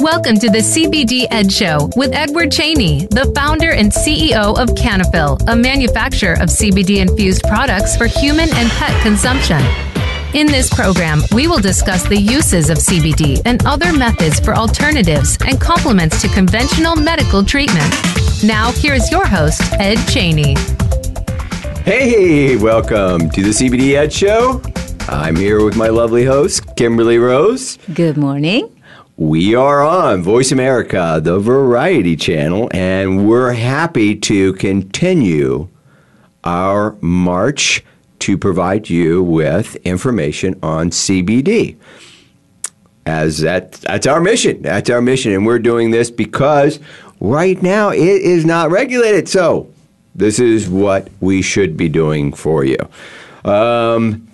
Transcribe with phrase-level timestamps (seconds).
[0.00, 5.40] Welcome to the CBD Ed Show with Edward Cheney, the founder and CEO of Cannafyl,
[5.46, 9.62] a manufacturer of CBD infused products for human and pet consumption.
[10.34, 15.38] In this program, we will discuss the uses of CBD and other methods for alternatives
[15.46, 17.94] and complements to conventional medical treatment.
[18.42, 20.56] Now, here is your host, Ed Cheney.
[21.84, 24.60] Hey, welcome to the CBD Ed Show.
[25.08, 27.78] I'm here with my lovely host, Kimberly Rose.
[27.94, 28.82] Good morning.
[29.16, 35.68] We are on Voice America, the Variety Channel, and we're happy to continue
[36.42, 37.84] our march
[38.18, 41.76] to provide you with information on CBD.
[43.06, 44.62] As that that's our mission.
[44.62, 46.80] That's our mission and we're doing this because
[47.20, 49.28] right now it is not regulated.
[49.28, 49.70] So,
[50.16, 52.78] this is what we should be doing for you.
[53.44, 54.26] Um,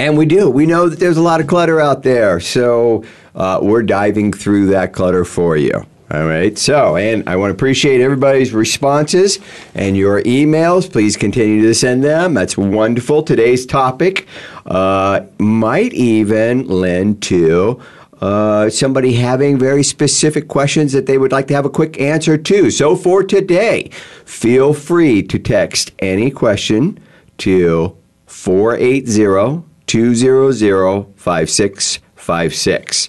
[0.00, 0.48] and we do.
[0.48, 2.40] We know that there's a lot of clutter out there.
[2.40, 3.04] So,
[3.34, 5.74] uh, we're diving through that clutter for you.
[6.10, 6.58] All right.
[6.58, 9.38] So, and I want to appreciate everybody's responses
[9.74, 10.90] and your emails.
[10.90, 12.34] Please continue to send them.
[12.34, 13.22] That's wonderful.
[13.22, 14.26] Today's topic
[14.66, 17.80] uh, might even lend to
[18.20, 22.36] uh, somebody having very specific questions that they would like to have a quick answer
[22.38, 22.70] to.
[22.70, 23.90] So, for today,
[24.24, 26.98] feel free to text any question
[27.38, 33.08] to 480 200 5656.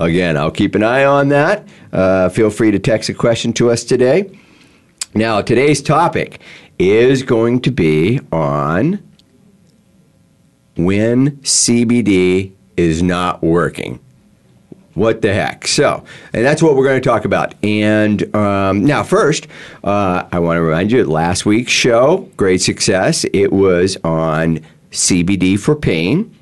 [0.00, 1.68] Again, I'll keep an eye on that.
[1.92, 4.36] Uh, feel free to text a question to us today.
[5.14, 6.40] Now, today's topic
[6.80, 9.02] is going to be on
[10.76, 14.00] when CBD is not working.
[14.94, 15.68] What the heck?
[15.68, 17.54] So, and that's what we're going to talk about.
[17.62, 19.46] And um, now, first,
[19.84, 23.24] uh, I want to remind you last week's show, great success.
[23.32, 26.36] It was on CBD for pain.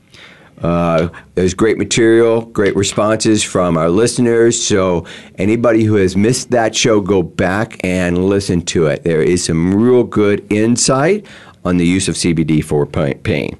[0.63, 4.63] Uh, there's great material, great responses from our listeners.
[4.65, 5.05] So,
[5.37, 9.05] anybody who has missed that show, go back and listen to it.
[9.05, 11.27] There is some real good insight
[11.65, 13.59] on the use of CBD for pain.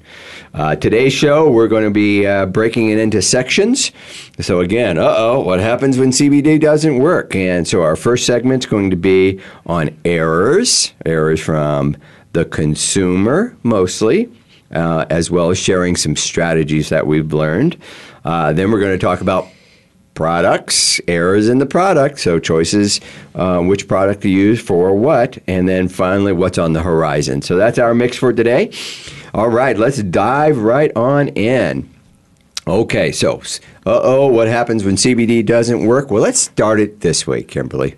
[0.53, 3.91] Uh, today's show, we're going to be uh, breaking it into sections.
[4.39, 7.35] So, again, uh oh, what happens when CBD doesn't work?
[7.35, 11.97] And so, our first segment is going to be on errors, errors from
[12.33, 14.29] the consumer mostly
[14.71, 17.77] uh, as well as sharing some strategies that we've learned.
[18.23, 19.47] Uh, then we're going to talk about
[20.15, 23.01] products, errors in the product, so choices,
[23.35, 27.41] uh, which product to use for what, and then finally what's on the horizon.
[27.41, 28.71] So that's our mix for today.
[29.33, 31.89] All right, let's dive right on in.
[32.67, 33.41] Okay, so,
[33.85, 36.09] uh oh, what happens when CBD doesn't work?
[36.09, 37.95] Well, let's start it this way, Kimberly.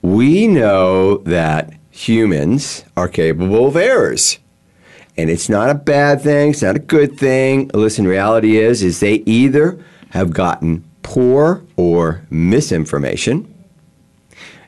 [0.00, 4.38] We know that humans are capable of errors
[5.16, 6.50] and it's not a bad thing.
[6.50, 7.70] It's not a good thing.
[7.74, 13.48] Listen, reality is, is they either have gotten poor or misinformation.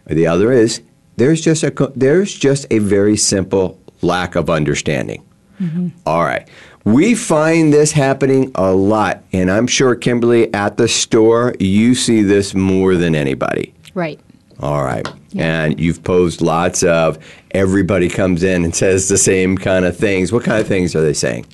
[0.07, 0.83] The other is
[1.17, 5.25] there's just a there's just a very simple lack of understanding.
[5.61, 5.89] Mm-hmm.
[6.07, 6.49] All right.
[6.85, 12.23] We find this happening a lot, and I'm sure Kimberly at the store you see
[12.23, 13.73] this more than anybody.
[13.95, 14.21] Right.
[14.61, 15.07] All right.
[15.31, 15.65] Yeah.
[15.65, 17.19] And you've posed lots of
[17.51, 20.33] everybody comes in and says the same kind of things.
[20.33, 21.47] What kind of things are they saying?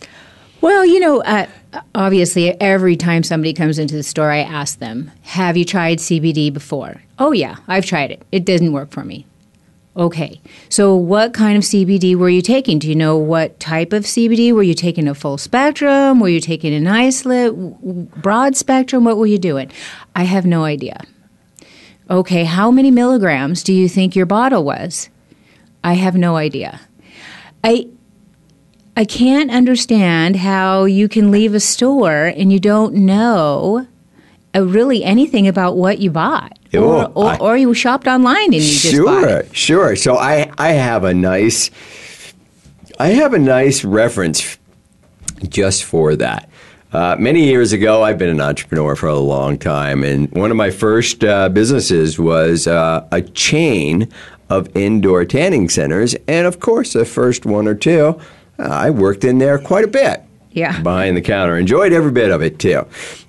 [0.61, 1.47] Well, you know, uh,
[1.95, 6.53] obviously, every time somebody comes into the store, I ask them, Have you tried CBD
[6.53, 7.03] before?
[7.19, 8.23] Oh, yeah, I've tried it.
[8.31, 9.27] It didn't work for me.
[9.97, 12.79] Okay, so what kind of CBD were you taking?
[12.79, 14.53] Do you know what type of CBD?
[14.53, 16.21] Were you taking a full spectrum?
[16.21, 17.55] Were you taking an isolate,
[18.23, 19.05] broad spectrum?
[19.05, 19.71] What were you doing?
[20.15, 21.01] I have no idea.
[22.11, 25.09] Okay, how many milligrams do you think your bottle was?
[25.85, 26.81] I have no idea.
[27.63, 27.87] I
[28.97, 33.87] I can't understand how you can leave a store and you don't know
[34.55, 36.59] uh, really anything about what you bought.
[36.75, 39.45] Or, or, I, or, you shopped online and you just sure.
[39.53, 41.71] Sure, So I, I have a nice
[42.99, 44.59] I have a nice reference
[45.49, 46.51] just for that.
[46.93, 50.57] Uh, many years ago, I've been an entrepreneur for a long time, and one of
[50.57, 54.09] my first uh, businesses was uh, a chain
[54.49, 56.17] of indoor tanning centers.
[56.27, 58.21] And of course, the first one or two,
[58.59, 60.23] uh, I worked in there quite a bit.
[60.51, 60.83] Yeah.
[60.83, 61.57] Behind the counter.
[61.57, 62.85] Enjoyed every bit of it, too.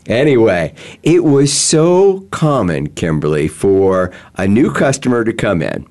[0.07, 0.73] Anyway,
[1.03, 5.85] it was so common, Kimberly, for a new customer to come in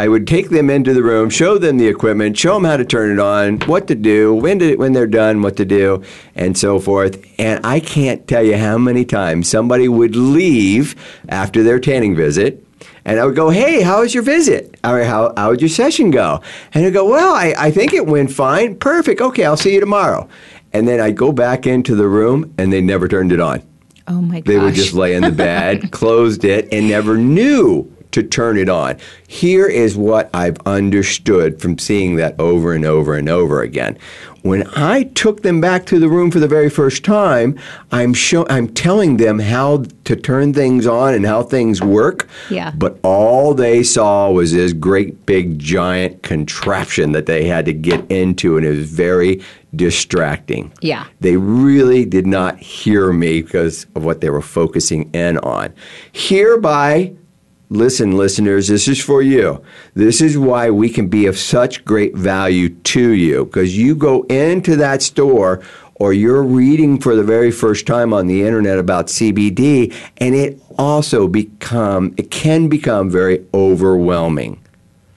[0.00, 2.86] I would take them into the room, show them the equipment, show them how to
[2.86, 6.02] turn it on, what to do, when to, when they're done, what to do,
[6.34, 7.22] and so forth.
[7.38, 10.94] And I can't tell you how many times somebody would leave
[11.28, 12.64] after their tanning visit.
[13.04, 14.74] And I would go, hey, how was your visit?
[14.82, 16.40] Or how, how would your session go?
[16.72, 18.76] And I'd go, well, I, I think it went fine.
[18.76, 19.20] Perfect.
[19.20, 20.26] Okay, I'll see you tomorrow.
[20.72, 23.62] and then I'd go back into the room, and they never turned it on.
[24.08, 24.46] Oh my gosh.
[24.46, 28.68] They would just lay in the bed, closed it, and never knew to turn it
[28.68, 28.98] on.
[29.26, 33.98] Here is what I've understood from seeing that over and over and over again.
[34.42, 37.58] When I took them back to the room for the very first time,
[37.92, 42.26] I'm show, I'm telling them how to turn things on and how things work.
[42.48, 42.72] Yeah.
[42.74, 48.10] But all they saw was this great big giant contraption that they had to get
[48.10, 49.42] into, and it was very
[49.76, 50.72] distracting.
[50.80, 51.06] Yeah.
[51.20, 55.74] They really did not hear me because of what they were focusing in on.
[56.12, 57.12] Hereby,
[57.70, 59.62] listen, listeners, this is for you.
[59.94, 64.24] This is why we can be of such great value to you because you go
[64.24, 65.62] into that store
[65.94, 70.60] or you're reading for the very first time on the internet about CBD and it
[70.78, 74.60] also become it can become very overwhelming.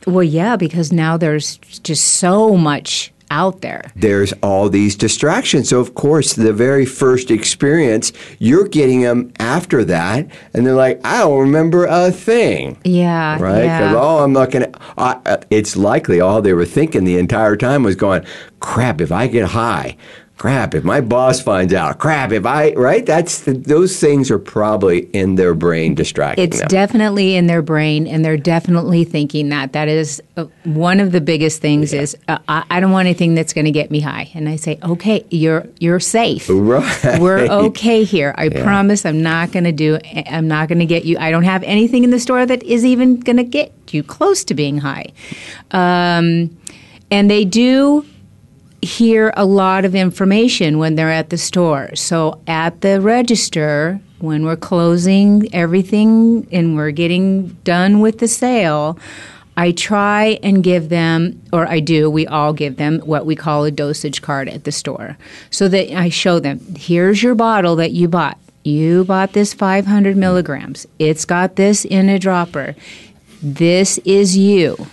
[0.06, 3.91] Well, yeah, because now there's just so much out there.
[3.95, 5.69] there's all these distractions.
[5.69, 11.01] So, of course, the very first experience, you're getting them after that, and they're like,
[11.03, 12.77] I don't remember a thing.
[12.83, 13.38] Yeah.
[13.41, 13.62] Right?
[13.63, 13.95] Because Yeah.
[13.95, 17.95] all I'm looking at, uh, it's likely all they were thinking the entire time was
[17.95, 18.24] going,
[18.59, 19.97] crap, if I get high,
[20.38, 23.06] crap, if my boss finds out, crap, if I, right?
[23.06, 26.68] That's the, those things are probably in their brain distracting It's them.
[26.68, 29.74] definitely in their brain, and they're definitely thinking that.
[29.74, 31.94] That is uh, one of the biggest things.
[31.94, 34.31] Is uh, I, I don't want anything that's going to get me high.
[34.33, 36.47] And I say, okay, you're you're safe.
[36.50, 37.19] Right.
[37.19, 38.33] We're okay here.
[38.38, 39.06] I promise.
[39.06, 39.97] I'm not going to do.
[40.30, 41.18] I'm not going to get you.
[41.18, 44.44] I don't have anything in the store that is even going to get you close
[44.45, 45.13] to being high.
[45.71, 46.57] Um,
[47.12, 48.06] and they do
[48.83, 51.95] hear a lot of information when they're at the store.
[51.95, 58.97] So at the register, when we're closing everything and we're getting done with the sale,
[59.56, 63.65] I try and give them, or I do, we all give them what we call
[63.65, 65.18] a dosage card at the store.
[65.51, 68.38] So that I show them, here's your bottle that you bought.
[68.63, 70.88] You bought this 500 milligrams.
[70.97, 72.75] It's got this in a dropper.
[73.41, 74.88] This is you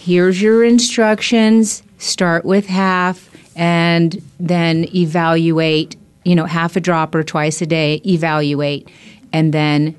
[0.00, 7.60] here's your instructions start with half and then evaluate you know half a dropper twice
[7.62, 8.88] a day evaluate
[9.32, 9.94] and then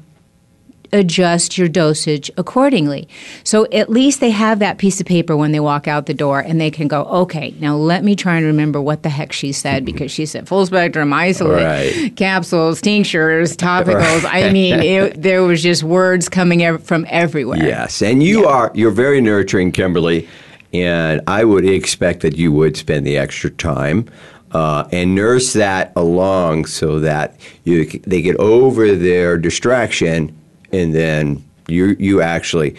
[0.93, 3.07] adjust your dosage accordingly.
[3.45, 6.41] So at least they have that piece of paper when they walk out the door
[6.41, 9.53] and they can go okay now let me try and remember what the heck she
[9.53, 12.15] said because she said full spectrum isolate Right.
[12.17, 14.25] capsules tinctures topicals.
[14.29, 17.59] I mean it, there was just words coming ev- from everywhere.
[17.65, 20.27] Yes, and you are you're very nurturing, Kimberly,
[20.73, 24.07] and I would expect that you would spend the extra time
[24.51, 30.35] uh, and nurse that along so that you they get over their distraction,
[30.73, 32.75] and then you you actually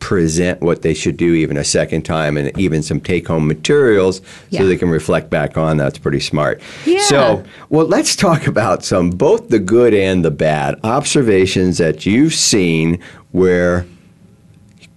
[0.00, 4.20] present what they should do even a second time and even some take home materials
[4.48, 4.60] Yeah.
[4.60, 7.00] so they can reflect back on that's pretty smart Yeah.
[7.00, 12.32] so well let's talk about some both the good and the bad observations that you've
[12.34, 13.00] seen
[13.32, 13.86] where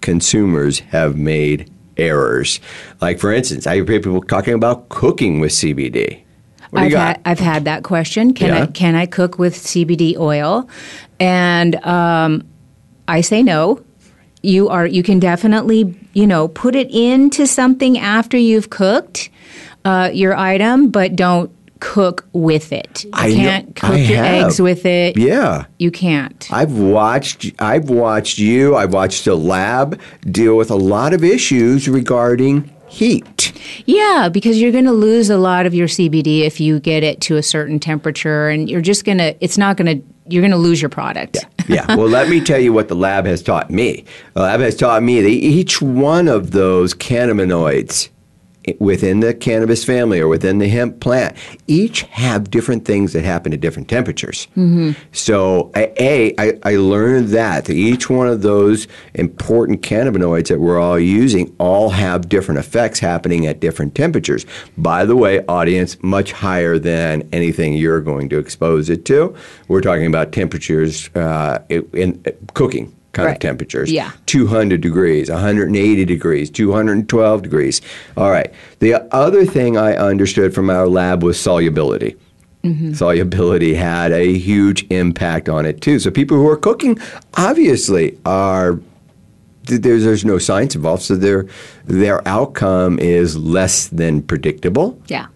[0.01, 2.59] consumers have made errors.
[3.01, 6.21] Like, for instance, I hear people talking about cooking with CBD.
[6.73, 8.33] I've had I've had that question.
[8.33, 8.63] Can Yeah.
[8.63, 10.69] I can I cook with CBD oil?
[11.19, 12.43] And um,
[13.07, 13.81] I say no.
[14.41, 19.29] You are you can definitely you know put it into something after you've cooked
[19.83, 21.51] uh, your item, but don't
[21.81, 23.03] cook with it.
[23.03, 24.45] You I can't cook I your have.
[24.45, 25.17] eggs with it.
[25.17, 25.65] yeah.
[25.79, 26.47] You can't.
[26.51, 31.89] I've watched I've watched you, I've watched the lab deal with a lot of issues
[31.89, 33.51] regarding heat.
[33.85, 37.19] Yeah, because you're going to lose a lot of your CBD if you get it
[37.21, 39.35] to a certain temperature, and you're just going to.
[39.43, 40.05] It's not going to.
[40.27, 41.37] You're going to lose your product.
[41.67, 41.85] yeah.
[41.87, 41.95] yeah.
[41.95, 44.05] Well, let me tell you what the lab has taught me.
[44.33, 48.09] The lab has taught me that each one of those cannabinoids
[48.79, 51.35] within the cannabis family or within the hemp plant
[51.67, 54.47] each have different things that happen at different temperatures.
[55.11, 60.59] So, I- A, I, I learned that, that each one of those important cannabinoids that
[60.59, 64.45] we're all using all have different effects happening at different temperatures.
[64.77, 69.35] By the way, audience, much higher than anything you're going to expose it to.
[69.67, 73.91] We're talking about temperatures uh, in, in cooking kind of temperatures.
[73.91, 74.11] Yeah.
[74.25, 77.81] 200 degrees, 180 degrees, 212 degrees.
[78.17, 78.51] All right.
[78.79, 82.15] The other thing I understood from our lab was solubility.
[82.93, 85.97] Solubility had a huge impact on it too.
[85.97, 86.99] So people who are cooking
[87.35, 88.79] obviously are
[89.63, 91.47] there's there's no science involved, so their
[91.85, 95.27] their outcome is less than predictable, Yeah.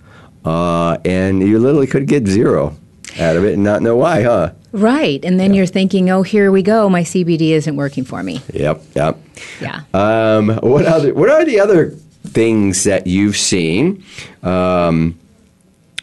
[0.43, 2.75] uh, and you literally could get zero
[3.19, 4.51] out of it and not know why, huh?
[4.75, 5.23] Right.
[5.23, 6.89] And then you're thinking, oh, here we go.
[6.89, 8.41] My CBD isn't working for me.
[8.53, 9.17] Yep, yep.
[9.61, 9.83] Yeah.
[9.93, 11.13] Um, what other?
[11.13, 11.91] What are the other
[12.25, 14.03] things that you've seen
[14.43, 15.17] um,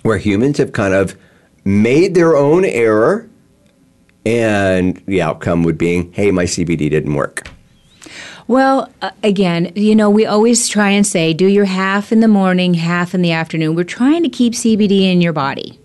[0.02, 1.18] where humans have kind of
[1.64, 3.28] made their own error,
[4.24, 7.48] and the outcome would be, hey, my CBD didn't work.
[8.48, 12.28] Well, uh, again, you know, we always try and say do your half in the
[12.28, 13.74] morning, half in the afternoon.
[13.74, 15.78] We're trying to keep CBD in your body,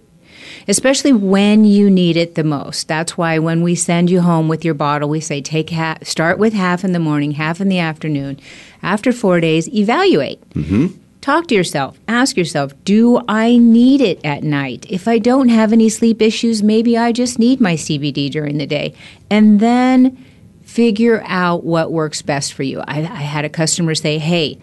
[0.67, 2.87] especially when you need it the most.
[2.87, 6.37] That's why when we send you home with your bottle, we say take half, start
[6.37, 8.39] with half in the morning, half in the afternoon.
[8.83, 10.41] After four days, evaluate.
[10.51, 10.87] Mm-hmm.
[11.21, 11.99] Talk to yourself.
[12.07, 14.85] Ask yourself, do I need it at night?
[14.89, 18.67] If I don't have any sleep issues, maybe I just need my CBD during the
[18.67, 18.93] day.
[19.29, 20.23] And then
[20.63, 22.79] figure out what works best for you.
[22.81, 24.59] I, I had a customer say, hey,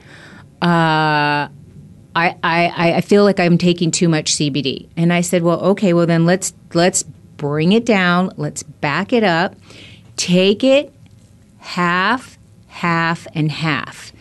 [0.62, 1.49] uh,
[2.16, 4.88] I, I, I feel like I'm taking too much CBD.
[4.97, 9.25] And I said, well, okay, well then let's let's bring it down, let's back it
[9.25, 9.56] up,
[10.16, 10.92] take it
[11.59, 14.12] half, half, and half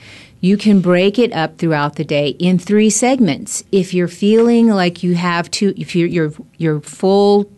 [0.43, 3.63] you can break it up throughout the day in three segments.
[3.71, 7.50] If you're feeling like you have to, if your your your full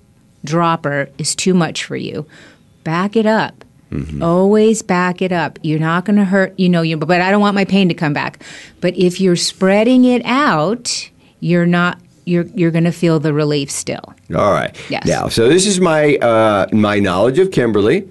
[0.43, 2.27] dropper is too much for you,
[2.83, 3.64] back it up.
[3.91, 4.23] Mm-hmm.
[4.23, 5.59] Always back it up.
[5.61, 6.81] You're not going to hurt, you know.
[6.81, 8.43] You, but I don't want my pain to come back.
[8.81, 11.99] But if you're spreading it out, you're not.
[12.25, 14.13] You're you're going to feel the relief still.
[14.35, 14.75] All right.
[14.89, 15.05] Yes.
[15.05, 18.09] Now, so this is my uh, my knowledge of Kimberly.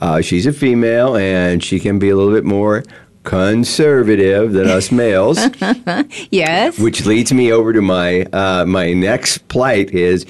[0.00, 2.82] Uh, she's a female, and she can be a little bit more
[3.24, 5.38] conservative than us males.
[6.30, 6.78] yes.
[6.78, 10.24] Which leads me over to my uh, my next plight is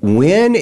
[0.00, 0.56] when.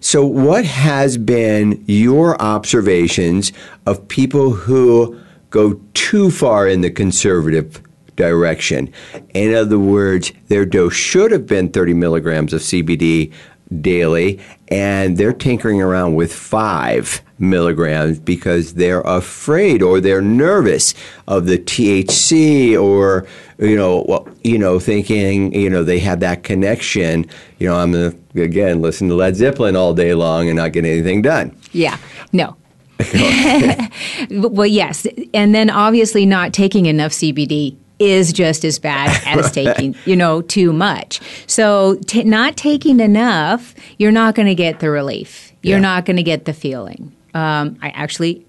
[0.00, 3.52] So, what has been your observations
[3.86, 5.20] of people who
[5.50, 7.82] go too far in the conservative
[8.16, 8.92] direction?
[9.34, 13.32] In other words, their dose should have been 30 milligrams of CBD
[13.80, 20.94] daily, and they're tinkering around with five milligrams because they're afraid or they're nervous
[21.26, 23.26] of the THC or
[23.58, 27.26] you know well, you know thinking you know they have that connection
[27.58, 30.84] you know I'm gonna again listen to Led Zeppelin all day long and not get
[30.84, 31.98] anything done yeah
[32.32, 32.56] no
[34.30, 39.94] well yes and then obviously not taking enough CBD is just as bad as taking,
[40.04, 41.20] you know, too much.
[41.46, 45.52] So, t- not taking enough, you're not going to get the relief.
[45.62, 45.82] You're yeah.
[45.82, 47.12] not going to get the feeling.
[47.38, 48.44] Um, I actually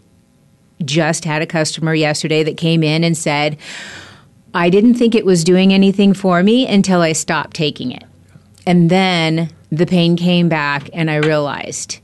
[0.84, 3.58] just had a customer yesterday that came in and said,
[4.56, 8.06] I didn't think it was doing anything for me until I stopped taking it.
[8.66, 12.00] And then the pain came back, and I realized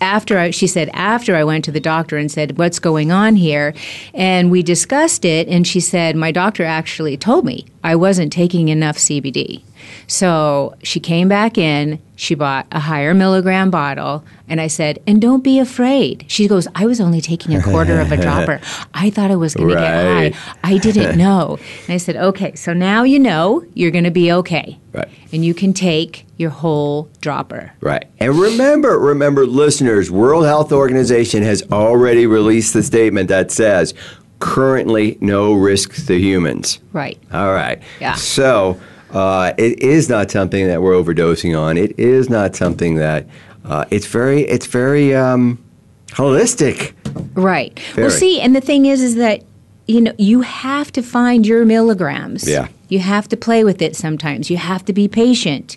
[0.00, 3.36] after I, she said after I went to the doctor and said what's going on
[3.36, 3.74] here
[4.14, 8.70] and we discussed it and she said my doctor actually told me I wasn't taking
[8.70, 9.62] enough CBD.
[10.06, 15.22] So she came back in, she bought a higher milligram bottle, and I said, and
[15.22, 16.24] don't be afraid.
[16.28, 18.60] She goes, I was only taking a quarter of a dropper.
[18.94, 20.24] I thought I was going right.
[20.24, 20.58] to get high.
[20.62, 21.58] I didn't know.
[21.86, 24.78] And I said, okay, so now you know you're going to be okay.
[24.92, 25.08] Right.
[25.32, 27.72] And you can take your whole dropper.
[27.80, 28.06] Right.
[28.18, 33.94] And remember, remember, listeners, World Health Organization has already released the statement that says
[34.40, 36.80] currently no risks to humans.
[36.92, 37.18] Right.
[37.32, 37.80] All right.
[38.00, 38.14] Yeah.
[38.14, 38.80] So
[39.12, 41.76] uh, it is not something that we're overdosing on.
[41.76, 43.26] It is not something that
[43.64, 45.62] uh, it's very it's very um,
[46.10, 46.92] holistic.
[47.34, 47.78] Right.
[47.94, 48.08] Very.
[48.08, 49.42] Well, see, and the thing is, is that
[49.86, 52.48] you know you have to find your milligrams.
[52.48, 52.68] Yeah.
[52.88, 54.50] You have to play with it sometimes.
[54.50, 55.76] You have to be patient.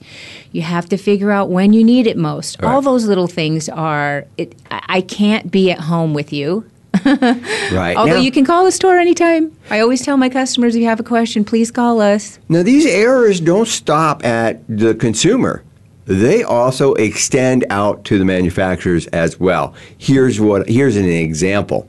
[0.52, 2.62] You have to figure out when you need it most.
[2.64, 4.26] All those little things are.
[4.38, 6.70] It, I can't be at home with you.
[7.06, 7.96] right.
[7.98, 9.56] Although now, you can call the store anytime.
[9.70, 12.40] I always tell my customers if you have a question, please call us.
[12.50, 15.64] Now, these errors don't stop at the consumer.
[16.06, 19.74] They also extend out to the manufacturers as well.
[19.98, 21.88] Here's what here's an example.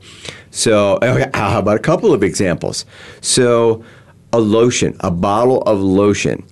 [0.51, 2.85] So, oh, how about a couple of examples?
[3.21, 3.83] So,
[4.31, 6.45] a lotion, a bottle of lotion,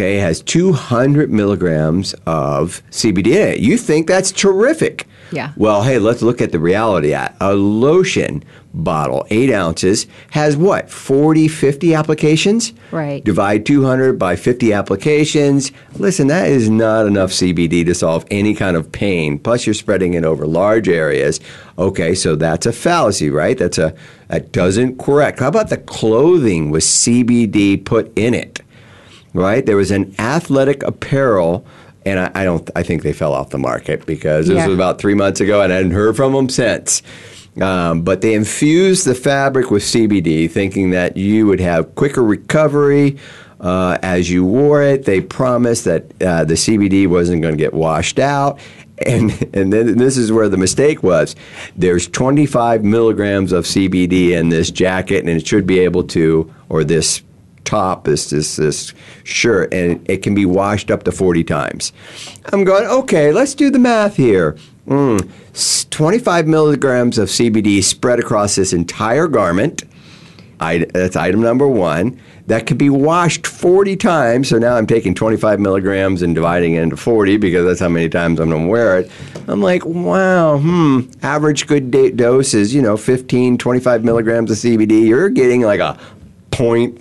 [0.00, 3.60] okay, has 200 milligrams of CBD in it.
[3.60, 5.06] You think that's terrific.
[5.30, 5.52] Yeah.
[5.58, 7.12] Well, hey, let's look at the reality.
[7.12, 8.42] A lotion
[8.72, 12.72] bottle, eight ounces, has what, 40, 50 applications?
[12.90, 13.22] Right.
[13.22, 15.70] Divide 200 by 50 applications.
[15.96, 19.38] Listen, that is not enough CBD to solve any kind of pain.
[19.38, 21.40] Plus, you're spreading it over large areas.
[21.78, 23.58] Okay, so that's a fallacy, right?
[23.58, 23.94] That's a
[24.28, 25.40] that doesn't correct.
[25.40, 28.62] How about the clothing with CBD put in it?
[29.32, 29.64] Right?
[29.64, 31.64] There was an athletic apparel
[32.06, 32.68] and I, I, don't.
[32.74, 34.56] I think they fell off the market because yeah.
[34.56, 37.02] this was about three months ago, and I hadn't heard from them since.
[37.60, 43.18] Um, but they infused the fabric with CBD, thinking that you would have quicker recovery
[43.60, 45.04] uh, as you wore it.
[45.04, 48.58] They promised that uh, the CBD wasn't going to get washed out.
[49.06, 51.34] And, and then this is where the mistake was.
[51.74, 56.84] There's 25 milligrams of CBD in this jacket, and it should be able to, or
[56.84, 57.22] this
[57.64, 58.92] top, this this this
[59.24, 61.92] shirt, and it can be washed up to 40 times.
[62.52, 64.56] I'm going, okay, let's do the math here.
[64.86, 69.84] Mm, 25 milligrams of CBD spread across this entire garment.
[70.58, 72.20] I, that's item number one.
[72.46, 74.48] That can be washed 40 times.
[74.48, 78.08] So now I'm taking 25 milligrams and dividing it into 40 because that's how many
[78.08, 79.10] times I'm going to wear it.
[79.48, 85.06] I'm like, wow, hmm, average good dose is, you know, 15, 25 milligrams of CBD.
[85.06, 85.98] You're getting like a
[86.50, 87.00] point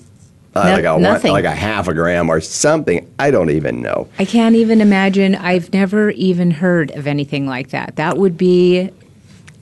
[0.59, 3.09] uh, No- like a one, like a half a gram or something.
[3.19, 4.07] I don't even know.
[4.19, 5.35] I can't even imagine.
[5.35, 7.95] I've never even heard of anything like that.
[7.95, 8.89] That would be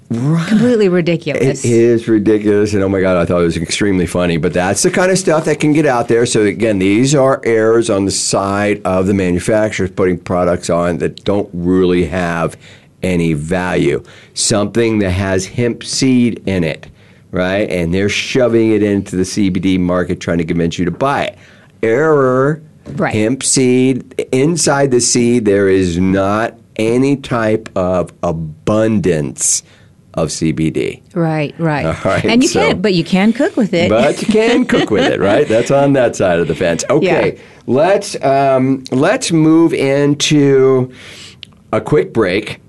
[0.09, 1.65] completely ridiculous.
[1.65, 4.37] It is ridiculous, and oh my god, I thought it was extremely funny.
[4.37, 6.25] But that's the kind of stuff that can get out there.
[6.25, 11.23] So again, these are errors on the side of the manufacturers putting products on that
[11.23, 12.57] don't really have
[13.03, 14.01] any value.
[14.33, 16.87] Something that has hemp seed in it,
[17.31, 17.69] right?
[17.69, 21.37] And they're shoving it into the CBD market, trying to convince you to buy it.
[21.83, 22.61] Error.
[22.93, 23.13] Right.
[23.13, 29.63] Hemp seed inside the seed, there is not any type of abundance
[30.13, 31.01] of CBD.
[31.13, 31.85] right, right.
[31.85, 33.89] All right, and you so- can, but you can cook with it.
[33.89, 35.47] But you can cook with it, right?
[35.47, 36.83] That's on that side of the fence.
[36.89, 37.41] Okay, Yeah.
[37.67, 40.91] let's um, let's move into
[41.73, 42.61] a quick break,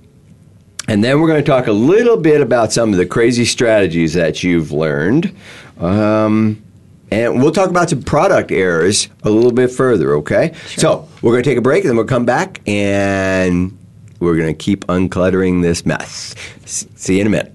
[0.88, 4.14] and then we're going to talk a little bit about some of the crazy strategies
[4.14, 5.37] that you've learned.
[5.78, 6.62] Um,
[7.11, 10.54] and we'll talk about some product errors a little bit further, okay?
[10.76, 13.78] So we're going to take a break and then we'll come back and
[14.18, 16.35] we're going to keep uncluttering this mess.
[16.64, 17.54] See you in a minute.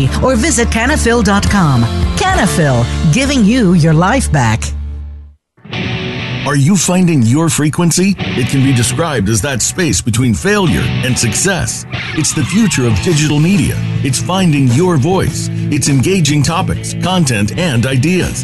[0.23, 1.81] or visit cannafyl.com.
[2.17, 4.61] Cannafyl, giving you your life back.
[6.47, 8.15] Are you finding your frequency?
[8.17, 11.85] It can be described as that space between failure and success.
[12.17, 13.75] It's the future of digital media.
[14.03, 15.49] It's finding your voice.
[15.71, 18.43] It's engaging topics, content, and ideas.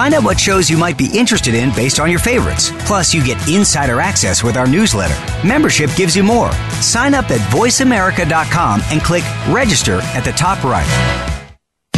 [0.00, 2.72] Find out what shows you might be interested in based on your favorites.
[2.86, 5.14] Plus, you get insider access with our newsletter.
[5.46, 6.50] Membership gives you more.
[6.80, 10.86] Sign up at voiceamerica.com and click register at the top right.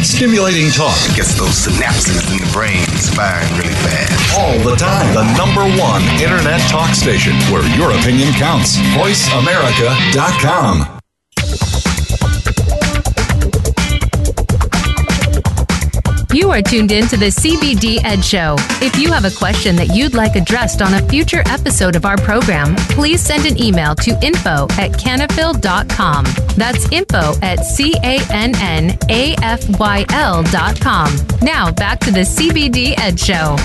[0.01, 2.85] Stimulating talk Gets those synapses in the brain
[3.15, 4.37] firing really fast.
[4.37, 5.13] all the time.
[5.15, 8.75] The number one internet talk station where your opinion counts.
[8.99, 10.99] VoiceAmerica.com.
[16.33, 18.55] You are tuned in to the CBD Ed Show.
[18.81, 22.17] If you have a question that you'd like addressed on a future episode of our
[22.17, 26.25] program, please send an email to info at cannafyl.com.
[26.55, 28.03] That's info at C-A-N-N-A-F-Y-L
[30.43, 31.15] dot com.
[31.43, 33.55] Now back to the CBD Ed Show.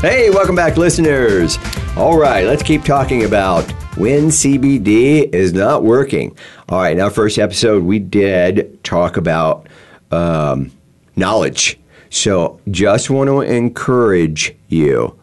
[0.00, 1.58] Hey, welcome back, listeners.
[1.94, 6.38] All right, let's keep talking about when CBD is not working.
[6.70, 9.66] All right, now, first episode, we did talk about
[10.10, 10.70] um,
[11.16, 11.78] knowledge.
[12.10, 15.18] So, just want to encourage you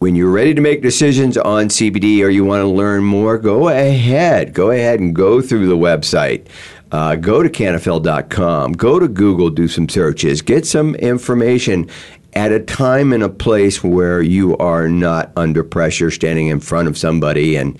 [0.00, 3.68] when you're ready to make decisions on CBD or you want to learn more, go
[3.68, 4.54] ahead.
[4.54, 6.46] Go ahead and go through the website.
[6.90, 8.72] Uh, go to Cannafyl.com.
[8.72, 11.86] Go to Google, do some searches, get some information
[12.32, 16.88] at a time and a place where you are not under pressure, standing in front
[16.88, 17.78] of somebody, and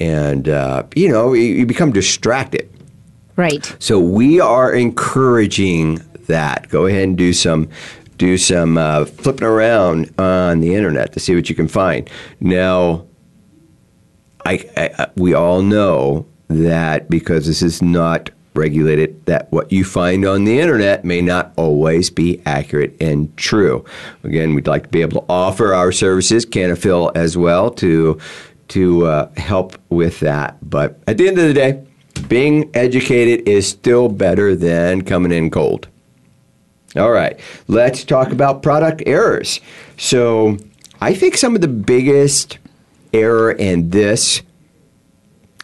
[0.00, 2.68] and uh, you know you, you become distracted.
[3.36, 3.76] Right.
[3.78, 6.68] So we are encouraging that.
[6.68, 7.68] Go ahead and do some
[8.16, 12.08] do some uh, flipping around on the internet to see what you can find.
[12.38, 13.06] Now,
[14.44, 20.26] I, I, we all know that because this is not regulated, that what you find
[20.26, 23.84] on the internet may not always be accurate and true.
[24.22, 28.18] Again, we'd like to be able to offer our services, Cannafyl as well, to
[28.68, 30.56] to uh, help with that.
[30.62, 31.84] But at the end of the day,
[32.28, 35.88] being educated is still better than coming in cold.
[36.96, 39.60] All right, let's talk about product errors.
[39.96, 40.58] So,
[41.00, 42.58] I think some of the biggest
[43.12, 44.42] error in this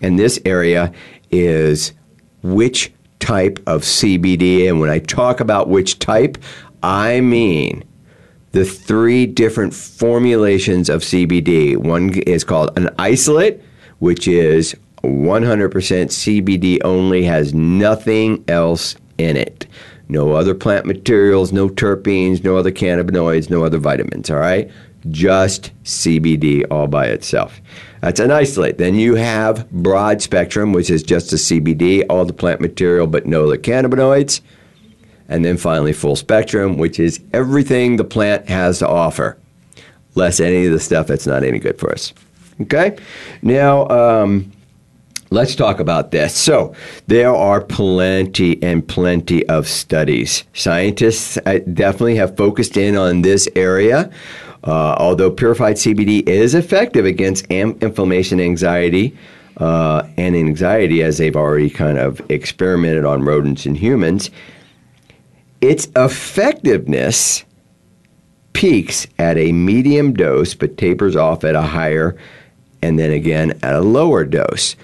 [0.01, 0.93] in this area
[1.31, 1.93] is
[2.43, 4.69] which type of CBD.
[4.69, 6.39] And when I talk about which type,
[6.83, 7.83] I mean
[8.53, 11.77] the three different formulations of CBD.
[11.77, 13.63] One is called an isolate,
[13.99, 19.67] which is 100% CBD only, has nothing else in it
[20.09, 24.71] no other plant materials, no terpenes, no other cannabinoids, no other vitamins, all right?
[25.11, 27.61] Just CBD all by itself.
[28.01, 28.79] That's an isolate.
[28.79, 33.27] Then you have broad spectrum, which is just a CBD, all the plant material, but
[33.27, 34.41] no other cannabinoids.
[35.29, 39.39] And then finally, full spectrum, which is everything the plant has to offer,
[40.15, 42.13] less any of the stuff that's not any good for us.
[42.61, 42.97] Okay?
[43.43, 44.53] Now, um,
[45.31, 46.35] Let's talk about this.
[46.37, 46.75] So,
[47.09, 50.45] there are plenty and plenty of studies.
[50.55, 54.11] Scientists uh, definitely have focused in on this area.
[54.63, 59.17] Uh, although purified CBD is effective against am- inflammation, anxiety,
[59.59, 64.31] uh, and anxiety, as they've already kind of experimented on rodents and humans,
[65.61, 67.45] its effectiveness
[68.53, 72.17] peaks at a medium dose but tapers off at a higher
[72.83, 74.77] and then again at a lower dose.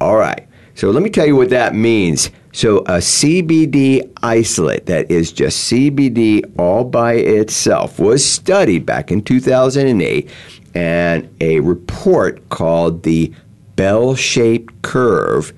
[0.00, 0.46] All right.
[0.74, 2.30] So let me tell you what that means.
[2.52, 9.22] So a CBD isolate that is just CBD all by itself was studied back in
[9.22, 10.30] 2008
[10.74, 13.32] and a report called the
[13.76, 15.52] bell-shaped curve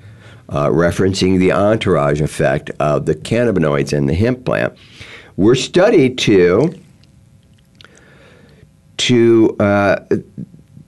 [0.49, 4.77] uh, referencing the entourage effect of the cannabinoids in the hemp plant
[5.37, 6.75] were studied to
[8.97, 10.05] to uh,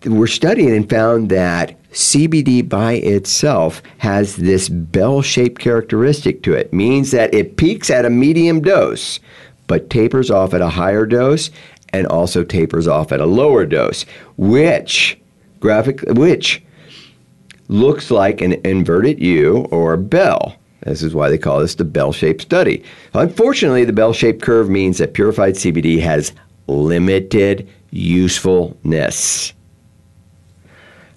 [0.06, 6.72] were studied and found that CBD by itself has this bell shaped characteristic to it,
[6.72, 9.20] means that it peaks at a medium dose,
[9.66, 11.50] but tapers off at a higher dose
[11.92, 14.04] and also tapers off at a lower dose,
[14.36, 15.18] which
[15.58, 16.62] graphic which
[17.68, 20.56] looks like an inverted U or a bell.
[20.84, 22.82] This is why they call this the bell shaped study.
[23.14, 26.32] Unfortunately, the bell shaped curve means that purified CBD has
[26.66, 29.52] limited usefulness.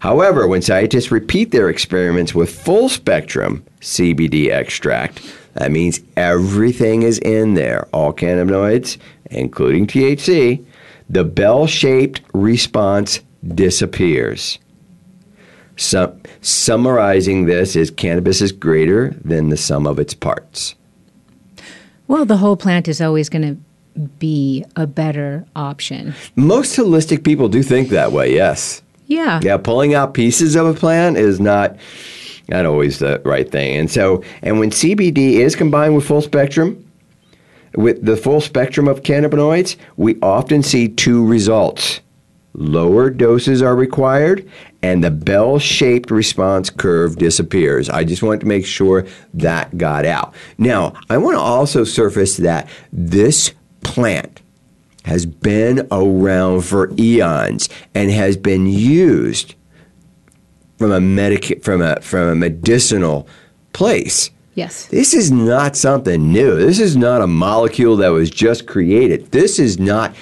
[0.04, 5.22] However, when scientists repeat their experiments with full spectrum CBD extract,
[5.54, 8.98] that means everything is in there, all cannabinoids,
[9.32, 10.66] including THC,
[11.10, 14.60] the bell shaped response disappears.
[15.78, 20.76] Sum- summarizing this is cannabis is greater than the sum of its parts.
[22.10, 23.56] Well, the whole plant is always going
[23.96, 26.14] to be a better option.
[26.36, 28.82] Most holistic people do think that way, yes.
[29.08, 29.40] Yeah.
[29.44, 31.78] Yeah, pulling out pieces of a plant is not
[32.50, 33.78] not always the right thing.
[33.78, 36.86] And so, and when CBD is combined with full spectrum,
[37.76, 42.02] with the full spectrum of cannabinoids, we often see two results.
[42.56, 44.48] Lower doses are required,
[44.84, 47.90] and the bell shaped response curve disappears.
[47.90, 50.36] I just want to make sure that got out.
[50.60, 54.43] Now, I want to also surface that this plant
[55.04, 59.56] has been around for eons and has been used
[60.78, 63.28] from a medic from a from a medicinal
[63.74, 64.30] place.
[64.56, 64.86] Yes.
[64.88, 66.58] This is not something new.
[66.58, 69.32] This is not a molecule that was just created.
[69.32, 70.16] This is not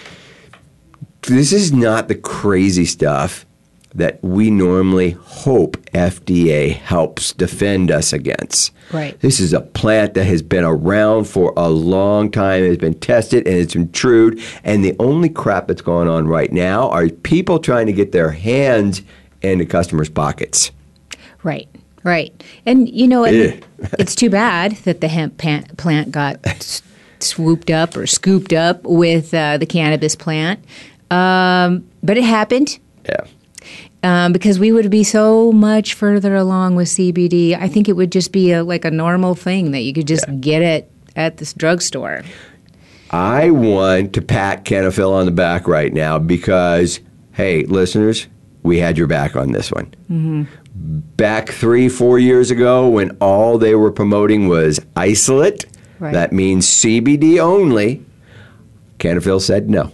[1.24, 3.46] this is not the crazy stuff
[3.94, 8.72] that we normally hope FDA helps defend us against.
[8.92, 9.20] Right.
[9.20, 13.48] This is a plant that has been around for a long time, has been tested
[13.48, 14.42] and it's been trued.
[14.64, 18.32] And the only crap that's going on right now are people trying to get their
[18.32, 19.02] hands
[19.42, 20.72] into customers' pockets.
[21.44, 21.68] Right,
[22.04, 22.44] right.
[22.66, 23.66] And, you know, it,
[24.00, 26.84] it's too bad that the hemp plant got
[27.20, 30.64] swooped up or scooped up with uh, the cannabis plant.
[31.10, 33.26] Um, but it happened Yeah.
[34.04, 37.56] Um, because we would be so much further along with CBD.
[37.60, 40.26] I think it would just be a, like a normal thing that you could just
[40.42, 42.24] get it at this drugstore.
[43.12, 47.00] I want to pat Cannafyl on the back right now because,
[47.34, 48.26] hey, listeners,
[48.64, 50.48] we had your back on this one.
[50.74, 55.66] Back three, four years ago, when all they were promoting was isolate,
[56.00, 56.14] Right.
[56.14, 58.04] that means CBD only,
[58.98, 59.92] Cannafyl said no.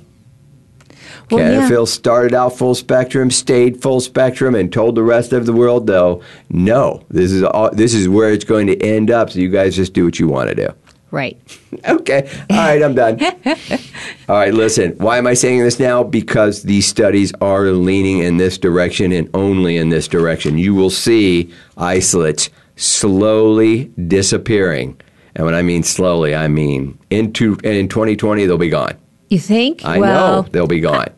[1.29, 1.67] Well, yeah.
[1.67, 5.87] Cannafyl started out full spectrum, stayed full spectrum, and told the rest of the world,
[5.87, 9.31] though, no, this is all, this is where it's going to end up.
[9.31, 10.73] So you guys just do what you want to do.
[11.11, 11.39] Right.
[11.87, 12.27] Okay.
[12.49, 13.21] All right, I'm done.
[14.29, 14.93] All right, listen.
[14.97, 16.03] Why am I saying this now?
[16.03, 20.57] Because these studies are leaning in this direction and only in this direction.
[20.57, 24.99] You will see isolates slowly disappearing.
[25.35, 28.97] And when I mean slowly, I mean into and in 2020 they'll be gone.
[29.29, 29.85] You think?
[29.85, 31.13] I well, know they'll be gone.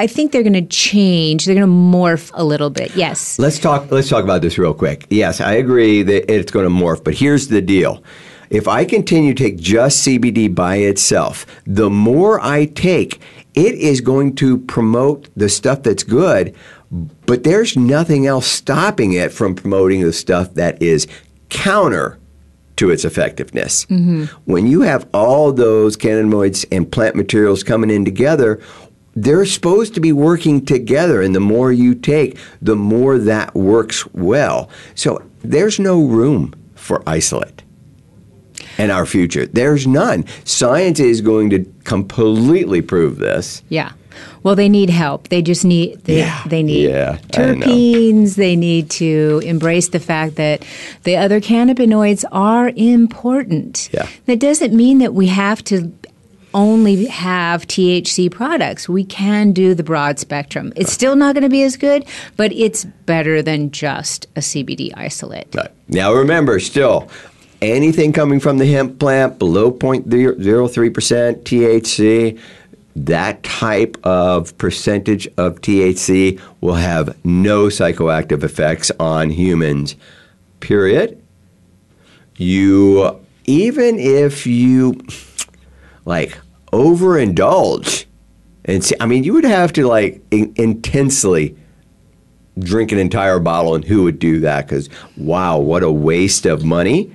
[0.00, 1.44] I think they're going to change.
[1.44, 2.94] They're going to morph a little bit.
[2.94, 3.38] Yes.
[3.38, 3.90] Let's talk.
[3.90, 5.06] Let's talk about this real quick.
[5.10, 8.02] Yes, I agree that it's going to morph, but here's the deal:
[8.50, 13.20] if I continue to take just CBD by itself, the more I take,
[13.54, 16.54] it is going to promote the stuff that's good,
[17.26, 21.08] but there's nothing else stopping it from promoting the stuff that is
[21.48, 22.18] counter
[22.76, 23.84] to its effectiveness.
[23.86, 24.24] Mm-hmm.
[24.44, 28.60] When you have all those cannabinoids and plant materials coming in together,
[29.16, 34.06] they're supposed to be working together, and the more you take, the more that works
[34.14, 34.70] well.
[34.94, 37.62] So there's no room for isolate
[38.78, 39.46] in our future.
[39.46, 40.24] There's none.
[40.44, 43.62] Science is going to completely prove this.
[43.68, 43.92] Yeah.
[44.42, 45.28] Well, they need help.
[45.28, 46.42] They just need they, Yeah.
[46.46, 48.34] they need Yeah, terpenes.
[48.36, 50.64] They need to embrace the fact that
[51.04, 53.88] the other cannabinoids are important.
[53.92, 54.08] Yeah.
[54.26, 55.92] That doesn't mean that we have to
[56.54, 58.88] only have THC products.
[58.88, 60.72] We can do the broad spectrum.
[60.76, 62.04] It's still not going to be as good,
[62.36, 65.54] but it's better than just a CBD isolate.
[65.54, 65.70] Right.
[65.88, 67.10] Now remember, still,
[67.60, 72.40] anything coming from the hemp plant below 0.03% THC,
[72.96, 79.94] that type of percentage of THC will have no psychoactive effects on humans.
[80.60, 81.22] Period.
[82.36, 85.00] You, even if you
[86.08, 86.38] like
[86.72, 88.06] overindulge,
[88.64, 91.54] and see, I mean, you would have to like in- intensely
[92.58, 94.66] drink an entire bottle, and who would do that?
[94.66, 97.14] Because wow, what a waste of money!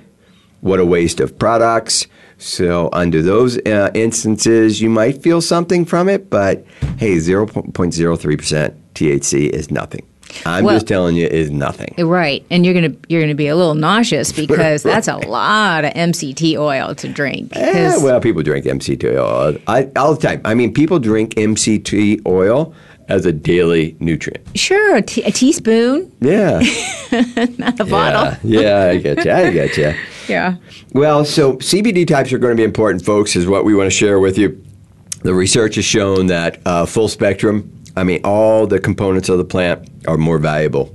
[0.60, 2.06] What a waste of products.
[2.38, 6.64] So under those uh, instances, you might feel something from it, but
[6.96, 10.06] hey, zero point zero three percent THC is nothing.
[10.46, 11.94] I'm Well- just telling you, is nothing.
[11.98, 15.92] Right, and you're gonna you're gonna be a little nauseous because that's a lot of
[15.92, 17.52] MCT oil to drink.
[17.56, 20.40] Eh, well, people drink MCT oil I, all the time.
[20.44, 22.74] I mean, people drink MCT oil
[23.08, 24.42] as a daily nutrient.
[24.58, 26.60] sure, a, teaspoon, Yeah,
[27.58, 28.38] not a bottle.
[28.42, 28.86] yeah, yeah.
[28.90, 29.30] I get you.
[29.32, 29.94] I get you.
[30.26, 30.56] Yeah.
[30.94, 33.94] Well, so CBD types are going to be important, folks, is what we want to
[33.94, 34.58] share with you.
[35.20, 39.44] The research has shown that uh, full spectrum, I mean, all the components of the
[39.44, 40.94] plant are more valuable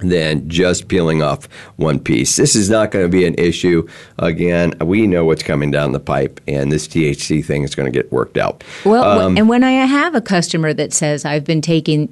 [0.00, 2.36] than just peeling off one piece.
[2.36, 3.86] This is not going to be an issue.
[4.18, 7.96] Again, we know what's coming down the pipe, and this THC thing is going to
[7.96, 8.64] get worked out.
[8.84, 12.08] Well, Um, and when I have a customer that says I've been taking,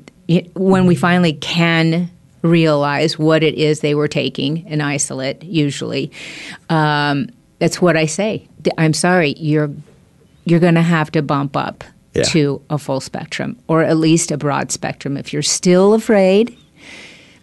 [0.54, 2.10] when we finally can
[2.42, 6.12] realize what it is they were taking, an isolate usually,
[6.68, 7.28] um,
[7.58, 8.46] that's what I say.
[8.78, 9.70] I'm sorry, you're
[10.44, 12.24] you're going to have to bump up Yeah.
[12.24, 15.16] to a full spectrum or at least a broad spectrum.
[15.16, 16.56] If you're still afraid.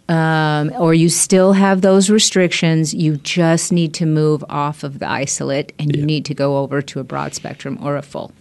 [0.09, 5.09] Um, or you still have those restrictions, you just need to move off of the
[5.09, 8.31] isolate and you need to go over to a broad spectrum or a full.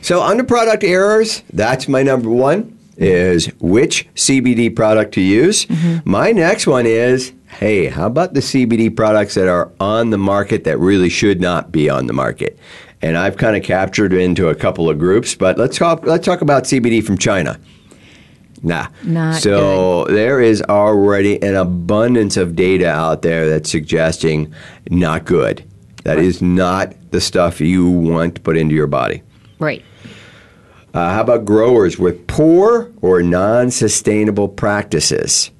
[0.00, 5.66] So under product errors, that's my number one is which CBD product to use.
[6.04, 10.64] My next one is, hey, how about the CBD products that are on the market
[10.64, 12.58] that really should not be on the market?
[13.02, 16.40] And I've kind of captured into a couple of groups, but let's talk let's talk
[16.40, 17.58] about CBD from China.
[18.62, 18.88] Nah.
[19.02, 24.54] Not so there is already an abundance of data out there that's suggesting
[24.88, 25.64] not good.
[26.04, 29.22] That is not the stuff you want to put into your body.
[29.58, 29.82] Right.
[30.92, 35.50] Uh, how about growers with poor or non sustainable practices?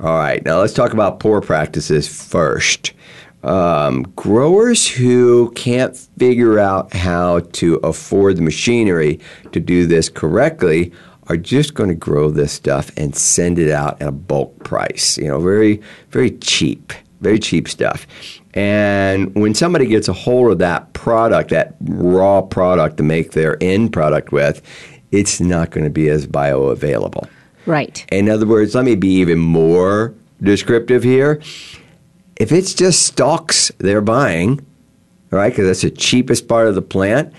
[0.00, 2.92] All right, now let's talk about poor practices first.
[3.42, 9.20] Um, growers who can't figure out how to afford the machinery
[9.52, 10.92] to do this correctly
[11.28, 15.18] are just going to grow this stuff and send it out at a bulk price.
[15.18, 18.06] You know, very, very cheap, very cheap stuff.
[18.54, 23.62] And when somebody gets a hold of that product, that raw product to make their
[23.62, 24.62] end product with,
[25.12, 27.28] it's not going to be as bioavailable.
[27.66, 28.04] Right.
[28.10, 31.40] In other words, let me be even more descriptive here.
[32.38, 34.64] If it's just stalks they're buying,
[35.30, 37.32] right, because that's the cheapest part of the plant,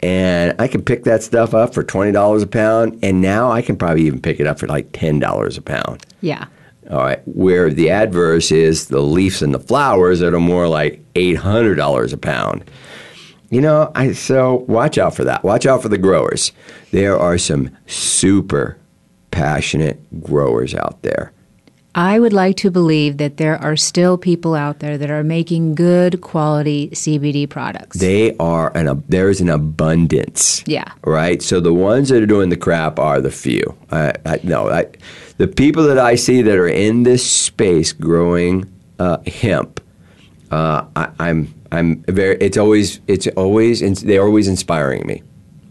[0.00, 3.76] and I can pick that stuff up for $20 a pound, and now I can
[3.76, 6.06] probably even pick it up for like $10 a pound.
[6.20, 6.46] Yeah.
[6.90, 11.00] All right, where the adverse is the leaves and the flowers that are more like
[11.14, 12.70] $800 a pound.
[13.50, 15.44] You know, I so watch out for that.
[15.44, 16.52] Watch out for the growers.
[16.90, 18.78] There are some super
[19.30, 21.32] passionate growers out there.
[21.94, 25.76] I would like to believe that there are still people out there that are making
[25.76, 27.98] good quality CBD products.
[27.98, 30.64] They are an ab- there's an abundance.
[30.66, 30.90] Yeah.
[31.04, 31.40] Right.
[31.40, 33.76] So the ones that are doing the crap are the few.
[33.92, 34.70] I, I no.
[34.70, 34.86] I,
[35.38, 39.80] the people that I see that are in this space growing uh, hemp,
[40.50, 42.36] uh, I, I'm I'm very.
[42.40, 45.22] It's always it's always they're always inspiring me.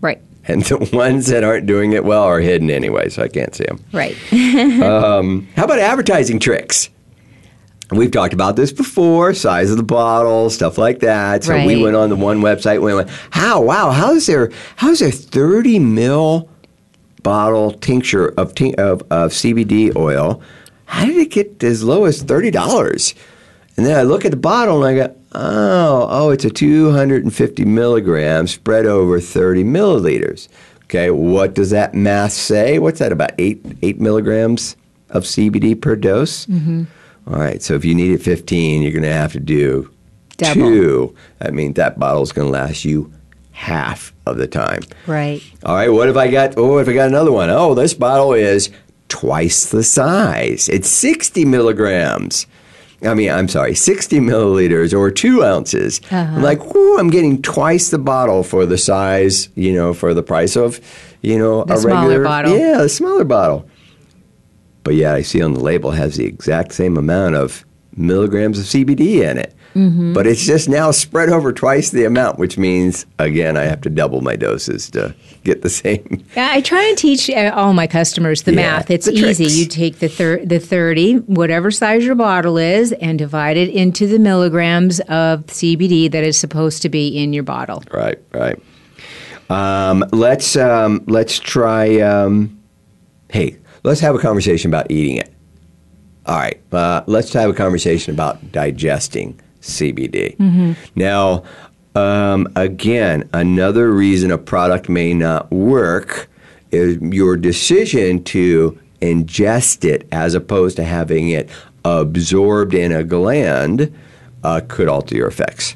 [0.01, 0.21] right.
[0.47, 3.65] And the ones that aren't doing it well are hidden anyway, so I can't see
[3.65, 3.83] them.
[3.91, 4.17] Right.
[4.83, 6.89] Um, how about advertising tricks?
[7.91, 11.43] We've talked about this before, size of the bottle, stuff like that.
[11.43, 12.81] So we went on the one website.
[12.81, 13.61] We went, how?
[13.61, 14.51] Wow, how is there?
[14.77, 16.49] How is there thirty mil
[17.21, 20.41] bottle tincture of of, of CBD oil?
[20.85, 23.13] How did it get as low as thirty dollars?
[23.75, 27.65] And then I look at the bottle and I go, oh, oh, it's a 250
[27.65, 30.47] milligrams spread over 30 milliliters.
[30.83, 32.77] Okay, what does that math say?
[32.77, 34.75] What's that about eight eight milligrams
[35.09, 36.45] of CBD per dose?
[36.45, 36.83] Mm-hmm.
[37.25, 39.91] right, so if you need it 15, you're going to have to do
[40.37, 40.53] Double.
[40.53, 41.15] two.
[41.39, 43.11] That means that bottle's going to last you
[43.53, 44.81] half of the time.
[45.07, 45.41] right.
[45.63, 46.57] All right, what if I got?
[46.57, 47.49] Oh, if I got another one?
[47.49, 48.69] Oh, this bottle is
[49.07, 50.69] twice the size.
[50.69, 52.45] It's 60 milligrams.
[53.05, 56.01] I mean, I'm sorry, 60 milliliters or two ounces.
[56.11, 60.23] I'm like, whoo, I'm getting twice the bottle for the size, you know, for the
[60.23, 60.79] price of,
[61.21, 62.57] you know, The a smaller regular bottle.
[62.57, 63.67] Yeah, a smaller bottle.
[64.83, 68.65] But yeah, I see on the label has the exact same amount of milligrams of
[68.65, 69.53] CBD in it.
[69.75, 70.13] Mm-hmm.
[70.13, 73.89] But it's just now spread over twice the amount, which means again I have to
[73.89, 76.23] double my doses to get the same.
[76.35, 78.91] Yeah, I try and teach uh, all my customers the Yeah, math.
[78.91, 79.43] It's the easy.
[79.45, 79.57] tricks.
[79.57, 84.05] You take the thir- the 30, whatever size your bottle is, and divide it into
[84.07, 87.83] the milligrams of CBD that is supposed to be in your bottle.
[87.91, 88.59] Right, right.
[89.49, 91.99] Um, let's um, let's try.
[91.99, 92.61] Um,
[93.29, 95.33] hey, let's have a conversation about eating it.
[96.25, 100.37] All right, uh, let's have a conversation about digesting CBD.
[100.95, 101.43] Now,
[101.95, 106.29] um, again, another reason a product may not work
[106.71, 111.49] is your decision to ingest it as opposed to having it
[111.85, 113.93] absorbed in a gland
[114.43, 115.75] uh, could alter your effects.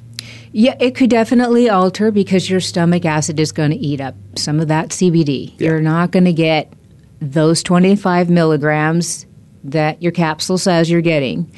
[0.54, 4.60] Yeah, it could definitely alter because your stomach acid is going to eat up some
[4.60, 5.54] of that CBD.
[5.58, 5.69] Yeah.
[5.69, 6.73] You're not going to get
[7.19, 9.26] those 25 milligrams
[9.65, 11.52] that your capsule says you're getting.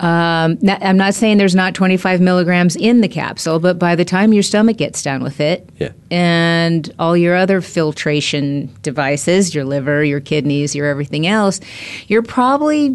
[0.00, 4.04] Um, not, I'm not saying there's not 25 milligrams in the capsule, but by the
[4.04, 5.90] time your stomach gets done with it, Yeah.
[6.10, 11.60] and all your other filtration devices, your liver, your kidneys, your everything else,
[12.08, 12.86] you're probably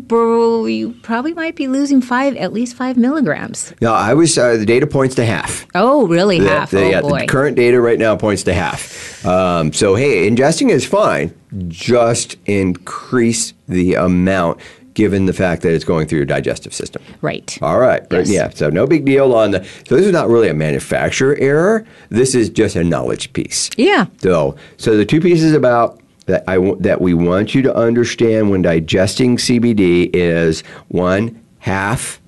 [0.72, 3.74] you probably might be losing five, at least five milligrams.
[3.82, 5.66] No, I was uh, the data points to half.
[5.76, 6.40] Oh, really?
[6.40, 6.72] The- Half?
[6.72, 7.20] the, oh yeah, boy.
[7.22, 9.24] the current data right now points to half.
[9.26, 11.34] Um, so hey, ingesting is fine.
[11.68, 14.60] Just increase the amount,
[14.96, 17.04] given the fact that it's going through your digestive system.
[17.22, 17.58] right.
[17.62, 18.30] All right, Yes.
[18.30, 19.64] yeah, so no big deal on the.
[19.88, 21.86] So this is not really a manufacturer error.
[22.10, 23.70] This is just a knowledge piece.
[23.78, 24.08] Yeah.
[24.18, 28.64] So, so the two pieces about that I that we want you to understand when
[28.64, 32.20] digesting CBD is one half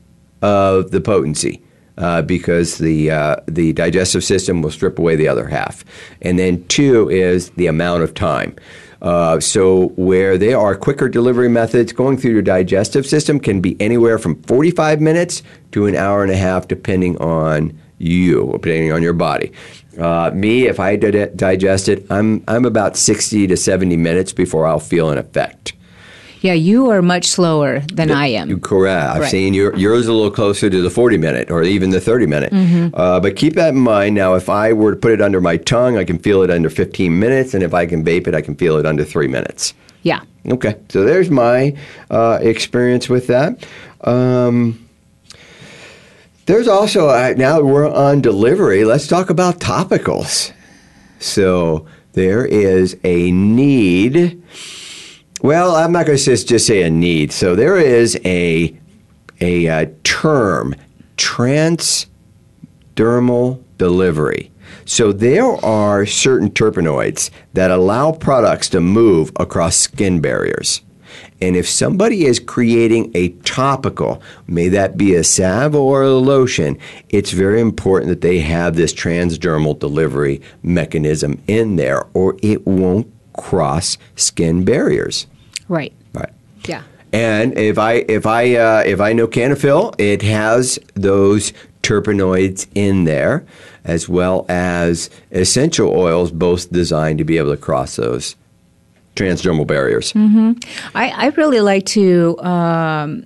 [0.44, 1.64] of the potency.
[1.98, 5.84] Uh, because the uh, the digestive system will strip away the other half,
[6.22, 8.56] and then two is the amount of time.
[9.02, 13.80] Uh, so where there are quicker delivery methods, going through your digestive system can be
[13.80, 19.04] anywhere from 45 minutes to an hour and a half, depending on you, depending on
[19.04, 19.52] your body.
[20.00, 24.68] Uh, me, if I di- digest it, I'm I'm about 60 to 70 minutes before
[24.68, 25.74] I'll feel an effect.
[26.42, 28.48] Yeah, you are much slower than I am.
[28.50, 29.16] You correct.
[29.16, 29.32] I've Right.
[29.32, 32.54] seen your, yours a little closer to the 40 minute or even the 30 minute.
[32.54, 32.94] Mm-hmm.
[32.94, 34.16] Uh, but keep that in mind.
[34.16, 36.70] Now, if I were to put it under my tongue, I can feel it under
[36.70, 37.54] 15 minutes.
[37.54, 39.74] And if I can vape it, I can feel it under three minutes.
[40.04, 40.22] yeah.
[40.50, 40.76] Okay.
[40.90, 41.76] So there's my
[42.10, 43.66] uh, experience with that.
[44.02, 44.88] Um,
[46.46, 50.54] there's also, uh, now we're on delivery, let's talk about topicals.
[51.20, 54.42] So there is a need.
[55.42, 57.32] Well, I'm not going to just say a need.
[57.32, 58.76] So there is a
[59.40, 60.74] a uh, term,
[61.16, 62.08] transdermal
[63.78, 64.52] delivery.
[64.86, 70.82] So there are certain terpenoids that allow products to move across skin barriers.
[71.40, 76.80] And if somebody is creating a topical, may that be a salve or a lotion,
[77.10, 83.12] it's very important that they have this transdermal delivery mechanism in there or it won't
[83.38, 85.28] cross skin barriers.
[85.70, 85.94] Right.
[86.14, 86.32] Right.
[86.66, 86.84] Yeah.
[87.14, 93.06] And if I if I uh, if I know Cannafyl, it has those terpenoids in
[93.06, 93.46] there,
[93.86, 98.36] as well as essential oils, both designed to be able to cross those
[99.16, 100.14] transdermal barriers.
[100.94, 103.26] I, I really like to, um,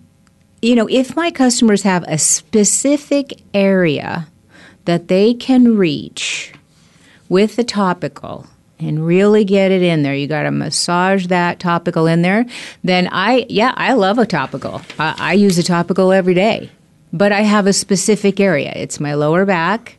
[0.62, 4.28] you know, if my customers have a specific area
[4.86, 6.54] that they can reach
[7.30, 8.48] with the topical
[8.82, 12.46] and really get it in there, you got to massage that topical in there.
[12.84, 14.82] Then I, yeah, I love a topical.
[14.98, 16.70] I, I use a topical every day,
[17.14, 18.74] but I have a specific area.
[18.76, 19.98] It's my lower back,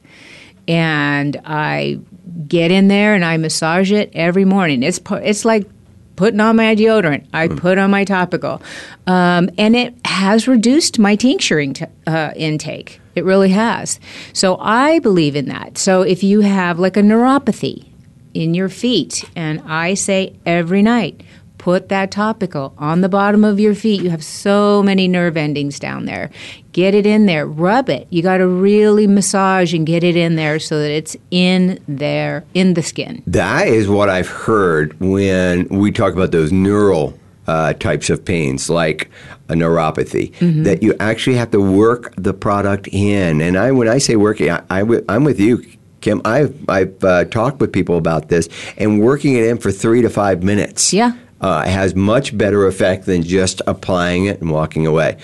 [0.68, 2.01] and I
[2.49, 4.83] get in there and I massage it every morning.
[4.83, 5.68] It's it's like
[6.16, 7.26] putting on my deodorant.
[7.33, 8.62] I put on my topical,
[9.07, 13.01] um, and it has reduced my tincturing t- uh, intake.
[13.14, 14.01] It really has.
[14.33, 15.78] So I believe in that.
[15.78, 17.91] So if you have like a neuropathy
[18.35, 21.22] in your feet, and I say every night.
[21.59, 24.03] Put that topical on the bottom of your feet.
[24.03, 26.28] You have so many nerve endings down there.
[26.72, 27.47] Get it in there.
[27.47, 28.09] Rub it.
[28.11, 32.43] You got to really massage and get it in there so that it's in there,
[32.55, 33.22] in the skin.
[33.28, 37.16] That is what I've heard when we talk about those neural
[37.47, 39.09] uh, types of pains, like
[39.49, 40.33] a neuropathy,
[40.64, 43.41] that you actually have to work the product in.
[43.41, 45.64] And I, when I say working, I, I, w- I'm with you.
[46.03, 50.03] Kim, I've, I've uh, talked with people about this, and working it in for three
[50.03, 51.12] to five minutes Yeah.
[51.40, 55.16] uh, has much better effect than just applying it and walking away.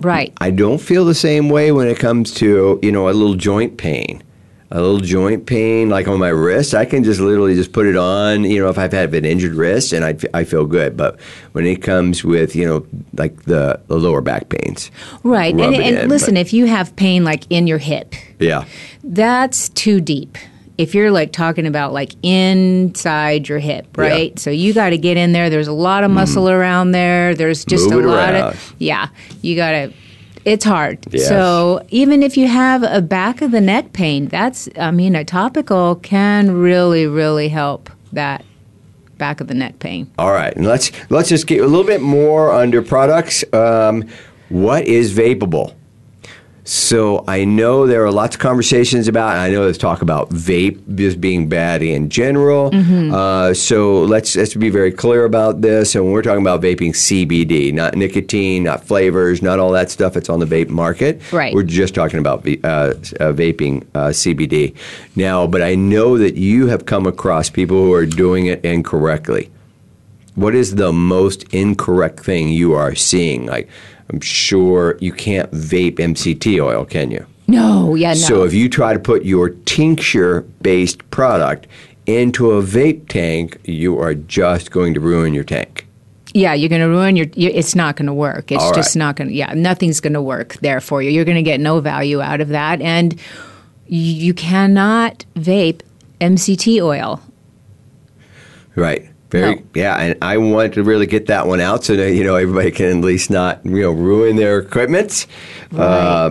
[0.00, 0.32] Right.
[0.40, 3.76] I don't feel the same way when it comes to you know a little joint
[3.76, 4.22] pain.
[4.70, 7.96] A little joint pain, like on my wrist, I can just literally just put it
[7.96, 8.44] on.
[8.44, 10.94] You know, if I've had an injured wrist, and I, I feel good.
[10.94, 11.18] But
[11.52, 14.90] when it comes with you know like the, the lower back pains,
[15.24, 15.54] Right.
[15.54, 18.66] And, and in, listen, but- if you have pain like in your hip, yeah,
[19.02, 20.36] that's too deep.
[20.76, 24.04] If you're like talking about like inside your hip, Yeah.
[24.04, 24.10] Mm.
[24.10, 24.38] right?
[24.38, 25.50] So you got to get in there.
[25.50, 27.34] There's a lot of muscle around there.
[27.34, 28.52] There's just Move a lot around.
[28.52, 29.08] of yeah.
[29.42, 29.92] You got to.
[30.44, 30.98] It's hard.
[31.10, 31.28] Yes.
[31.28, 35.24] So even if you have a back of the neck pain, that's I mean a
[35.24, 38.44] topical can really really help that
[39.18, 40.10] back of the neck pain.
[40.18, 43.44] All right, and let's let's just get a little bit more under products.
[43.52, 44.04] Um,
[44.48, 45.74] what is vapable?
[46.68, 49.30] So I know there are lots of conversations about.
[49.30, 52.70] And I know there's talk about vape just being bad in general.
[53.14, 55.94] Uh, so let's let's be very clear about this.
[55.94, 60.14] And when we're talking about vaping, CBD, not nicotine, not flavors, not all that stuff.
[60.14, 61.22] It's on the vape market.
[61.32, 61.54] Right.
[61.54, 62.92] We're just talking about uh, uh,
[63.32, 64.76] vaping uh, CBD
[65.16, 65.46] now.
[65.46, 69.50] But I know that you have come across people who are doing it incorrectly
[70.34, 73.46] what is the most incorrect thing you are seeing?
[73.46, 73.68] Like,
[74.10, 77.26] I'm sure you can't vape MCT oil, can you?
[77.46, 78.14] No, yeah, no.
[78.14, 81.66] So if you try to put your tincture-based product
[82.06, 85.86] into a vape tank, you are just going to ruin your tank.
[86.34, 87.26] Yeah, you're going to ruin your.
[87.34, 88.52] you it's not going to work.
[88.52, 89.34] It's just not going to.
[89.34, 91.10] Yeah, nothing's going to work there for you.
[91.10, 93.18] You're going to get no value out of that, and
[93.86, 95.80] you cannot vape
[96.20, 97.22] MCT oil.
[98.74, 99.08] Right.
[99.30, 99.62] Very No.
[99.74, 102.70] yeah, and I want to really get that one out so that you know everybody
[102.70, 105.26] can at least not you know ruin their equipment.
[105.72, 105.78] Um,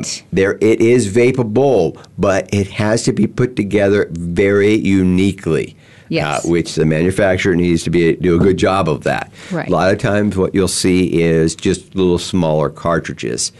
[0.02, 0.24] Right.
[0.34, 5.76] there, it is vapable, but it has to be put together very uniquely.
[6.10, 6.46] Yes.
[6.46, 9.30] Uh, which the manufacturer needs to be do a good job of that.
[9.52, 9.68] Right.
[9.68, 13.52] A lot of times, what you'll see is just little smaller cartridges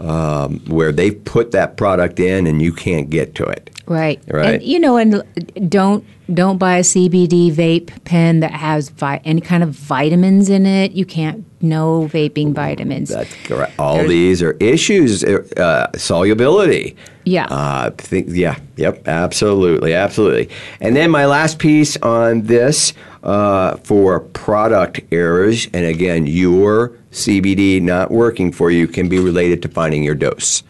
[0.00, 3.70] um, where they put that product in, and you can't get to it.
[3.86, 4.20] Right.
[4.28, 4.54] Right.
[4.56, 5.22] And you know, and
[5.70, 10.66] don't don't buy a CBD vape pen that has vi- any kind of vitamins in
[10.66, 10.92] it.
[10.92, 11.44] You can't.
[11.62, 13.08] No vaping vitamins.
[13.08, 13.72] That's correct.
[13.78, 15.24] All There's- these are issues.
[15.24, 16.96] Uh, solubility.
[17.24, 17.46] Yeah.
[17.46, 18.56] Uh, think, yeah.
[18.76, 19.08] Yep.
[19.08, 19.94] Absolutely.
[19.94, 20.48] Absolutely.
[20.80, 22.92] And then my last piece on this
[23.26, 29.60] uh, for product errors, and again, your CBD not working for you can be related
[29.62, 30.62] to finding your dose.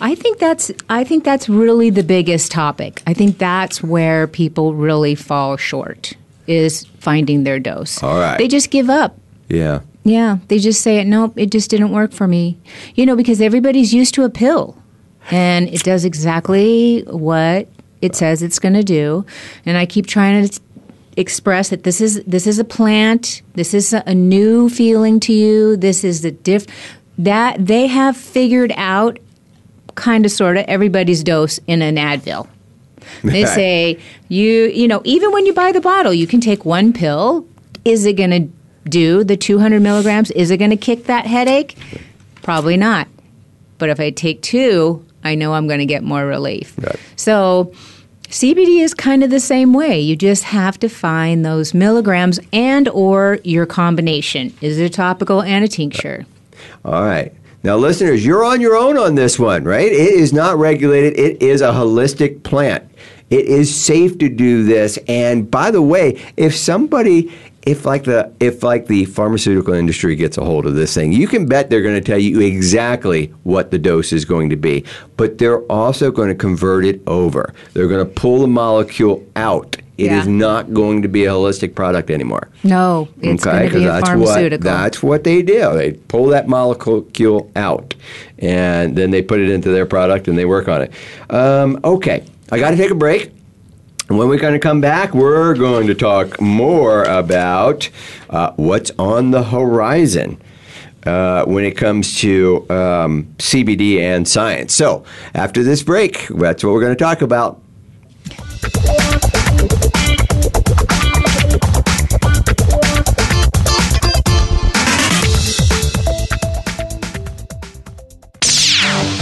[0.00, 3.00] I think that's I think that's really the biggest topic.
[3.06, 6.14] I think that's where people really fall short
[6.48, 8.02] is finding their dose.
[8.02, 8.36] All right.
[8.36, 9.16] They just give up.
[9.48, 9.80] Yeah.
[10.06, 11.06] Yeah, they just say it.
[11.06, 12.58] Nope, it just didn't work for me.
[12.94, 14.76] You know, because everybody's used to a pill,
[15.30, 17.68] and it does exactly what
[18.02, 19.24] it says it's going to do.
[19.64, 20.60] And I keep trying to
[21.16, 23.42] express that this is this is a plant.
[23.54, 25.76] This is a, new feeling to you.
[25.76, 26.66] This is the diff
[27.18, 29.18] that they have figured out
[29.94, 32.48] kind of sort of everybody's dose in an Advil.
[33.22, 33.98] They say
[34.28, 37.46] you you know even when you buy the bottle, you can take one pill.
[37.84, 38.48] Is it going to
[38.88, 40.30] do the 200 milligrams?
[40.30, 41.76] Is it going to kick that headache?
[42.42, 43.08] Probably not.
[43.78, 46.74] But if I take two, I know I'm going to get more relief.
[46.78, 46.98] Right.
[47.16, 47.72] So
[48.34, 50.00] CBD is kind of the same way.
[50.00, 54.52] You just have to find those milligrams and or your combination.
[54.60, 56.26] Is it a topical and a tincture?
[56.84, 57.32] All right.
[57.62, 59.86] Now, listeners, you're on your own on this one, right?
[59.86, 61.16] It is not regulated.
[61.16, 62.82] It is a holistic plant.
[63.30, 64.98] It is safe to do this.
[65.06, 67.32] And by the way, if somebody
[67.66, 71.26] if like the if like the pharmaceutical industry gets a hold of this thing, you
[71.26, 74.84] can bet they're going to tell you exactly what the dose is going to be.
[75.16, 77.54] But they're also going to convert it over.
[77.72, 79.76] They're going to pull the molecule out.
[79.96, 80.32] It is Yeah.
[80.32, 82.48] not going to be a holistic product anymore.
[82.64, 84.68] No, it's going to be a that's pharmaceutical.
[84.70, 85.72] What, that's what they do.
[85.74, 87.94] They pull that molecule out,
[88.40, 90.92] and then they put it into their product and they work on it.
[91.30, 93.30] Um, okay, I got to take a break.
[94.08, 97.88] When we're going to come back, we're going to talk more about
[98.28, 100.40] uh, what's on the horizon.
[101.06, 104.72] Uh, when it comes to um, CBD and science.
[104.72, 107.60] So, after this break, that's what we're going to talk about.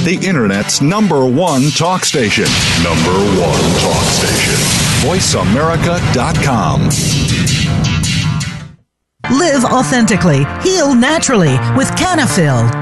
[0.04, 2.46] The Internet's number one talk station.
[2.82, 4.58] Number one talk station.
[5.06, 6.88] VoiceAmerica.com.
[9.38, 12.81] Live authentically, heal naturally with Cannafyl.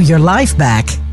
[0.00, 1.07] your life back.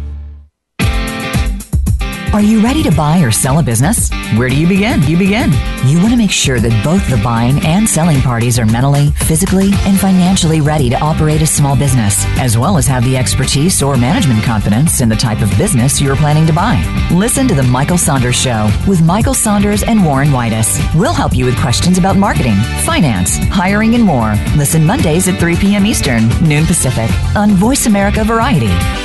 [2.35, 4.09] Are you ready to buy or sell a business?
[4.35, 5.01] Where do you begin?
[5.03, 5.53] You begin.
[5.85, 9.71] You want to make sure that both the buying and selling parties are mentally, physically,
[9.85, 13.95] and financially ready to operate a small business, as well as have the expertise or
[13.95, 16.75] management confidence in the type of business you're planning to buy.
[17.09, 20.77] Listen to The Michael Saunders Show with Michael Saunders and Warren Whitus.
[20.93, 24.35] We'll help you with questions about marketing, finance, hiring, and more.
[24.57, 25.85] Listen Mondays at 3 p.m.
[25.85, 29.04] Eastern, noon Pacific, on Voice America Variety.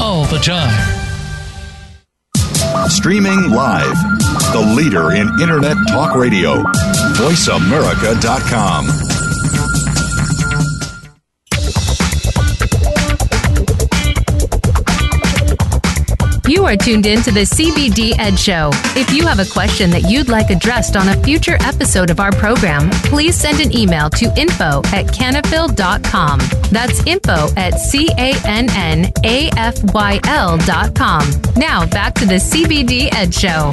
[0.00, 0.72] all the time.
[2.88, 3.96] Streaming live.
[4.52, 6.62] The leader in Internet talk radio.
[7.18, 9.15] VoiceAmerica.com.
[16.56, 18.70] You are tuned in to the CBD Ed Show.
[18.96, 22.32] If you have a question that you'd like addressed on a future episode of our
[22.32, 26.38] program, please send an email to info at cannafyl.com.
[26.70, 28.18] That's info at C-A-N-N-A-F-Y-L
[30.58, 31.30] dot com.
[31.56, 33.70] Now back to the CBD Ed Show.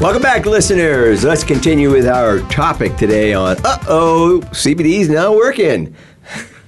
[0.00, 1.24] Welcome back, listeners.
[1.24, 5.96] Let's continue with our topic today on uh oh, CBD's not working.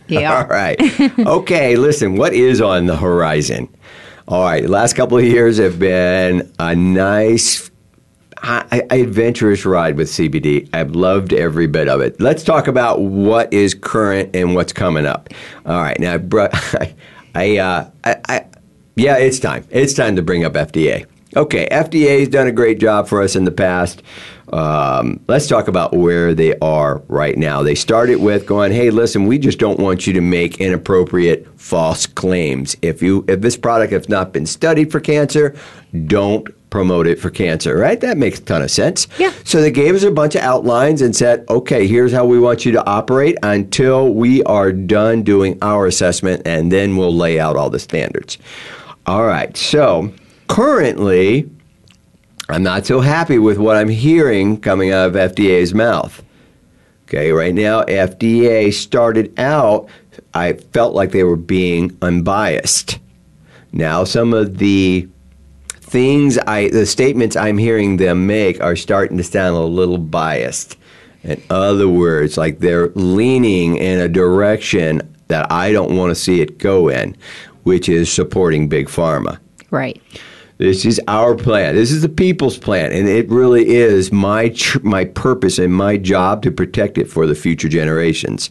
[0.09, 0.37] Yeah.
[0.43, 0.81] All right.
[1.21, 3.69] Okay, listen, what is on the horizon?
[4.29, 7.71] All right, last couple of years have been a nice,
[8.43, 10.69] adventurous ride with CBD.
[10.73, 12.21] I've loved every bit of it.
[12.21, 15.29] Let's talk about what is current and what's coming up.
[15.65, 16.95] All right, now, I, brought, I,
[17.37, 18.47] I, uh, I, I
[18.97, 19.65] yeah, it's time.
[19.71, 21.07] It's time to bring up FDA.
[21.37, 24.03] Okay, FDA has done a great job for us in the past.
[24.53, 27.63] Um, let's talk about where they are right now.
[27.63, 32.07] They started with going, "Hey, listen, we just don't want you to make inappropriate false
[32.07, 32.75] claims.
[32.81, 35.55] If you if this product has not been studied for cancer,
[36.07, 38.01] don't promote it for cancer." Right?
[38.01, 39.07] That makes a ton of sense.
[39.19, 39.33] Yeah.
[39.45, 42.65] So they gave us a bunch of outlines and said, "Okay, here's how we want
[42.65, 47.57] you to operate until we are done doing our assessment, and then we'll lay out
[47.57, 48.39] all the standards."
[49.07, 49.55] All right.
[49.57, 50.13] So
[50.49, 51.51] currently
[52.49, 56.23] I'm not so happy with what I'm hearing coming out of FDA's mouth.
[57.05, 59.89] Okay, right now, FDA started out,
[60.33, 62.99] I felt like they were being unbiased.
[63.73, 65.09] Now, some of the
[65.71, 70.77] things I, the statements I'm hearing them make are starting to sound a little biased.
[71.23, 76.41] In other words, like they're leaning in a direction that I don't want to see
[76.41, 77.17] it go in,
[77.65, 79.39] which is supporting big pharma.
[79.71, 80.01] Right.
[80.59, 81.75] This is our plan.
[81.75, 85.99] This is the people's plan, and it really is my tr- my purpose and my
[85.99, 88.51] job to protect it for the future generations.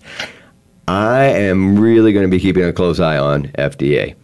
[0.87, 4.15] I am really going to be keeping a close eye on FDA.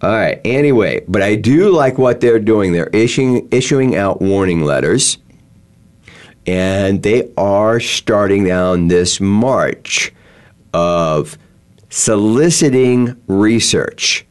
[0.00, 0.40] All right.
[0.44, 2.72] Anyway, but I do like what they're doing.
[2.72, 5.18] They're issuing issuing out warning letters,
[6.46, 10.14] and they are starting down this march
[10.72, 11.36] of
[11.90, 14.24] soliciting research.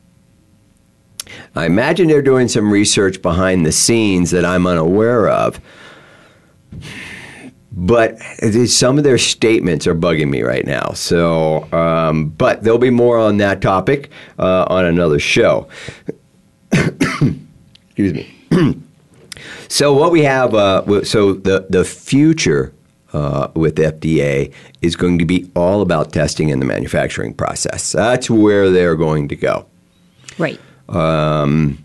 [1.55, 5.59] I imagine they're doing some research behind the scenes that I'm unaware of.
[7.73, 8.19] But
[8.67, 10.91] some of their statements are bugging me right now.
[10.93, 15.69] So, um, but there'll be more on that topic uh, on another show.
[16.71, 18.35] Excuse me.
[19.69, 22.73] so what we have, uh, so the the future
[23.13, 27.91] uh, with FDA is going to be all about testing in the manufacturing process.
[27.91, 29.65] That's where they're going to go.
[30.37, 30.59] Right.
[30.91, 31.83] Um,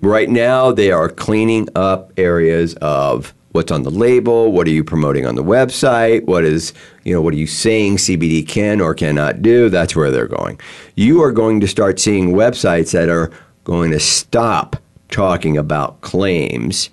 [0.00, 4.84] right now, they are cleaning up areas of what's on the label, what are you
[4.84, 6.72] promoting on the website, what is
[7.04, 9.68] you know what are you saying CBD can or cannot do.
[9.68, 10.60] That's where they're going.
[10.94, 13.32] You are going to start seeing websites that are
[13.64, 14.76] going to stop
[15.08, 16.90] talking about claims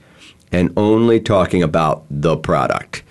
[0.52, 3.04] and only talking about the product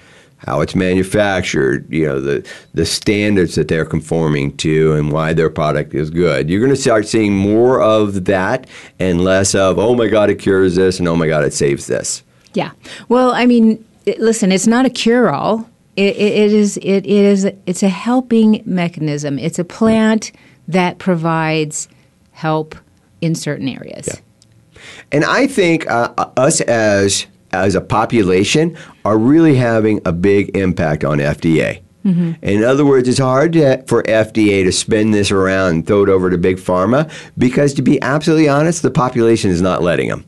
[0.47, 5.51] how it's manufactured, you know, the the standards that they're conforming to and why their
[5.51, 6.51] product is good.
[6.51, 8.67] You're going to start seeing more of that
[8.99, 11.87] and less of, oh my God, it cures this and oh my God, it saves
[11.87, 12.23] this.
[12.53, 12.73] Yeah.
[13.09, 15.69] Well, I mean, it, listen, it's not a cure all.
[15.97, 19.39] It, it, it is it is it's a helping mechanism.
[19.39, 20.33] It's a plant
[20.67, 21.89] that provides
[22.33, 22.75] help
[23.21, 24.09] in certain areas.
[24.09, 24.81] Yeah.
[25.13, 31.05] And I think uh, us as as a population are really having a big impact
[31.05, 31.83] on FDA.
[32.05, 32.33] Mm-hmm.
[32.45, 36.09] In other words, it's hard to, for FDA to spin this around and throw it
[36.09, 40.25] over to big pharma because, to be absolutely honest, the population is not letting them.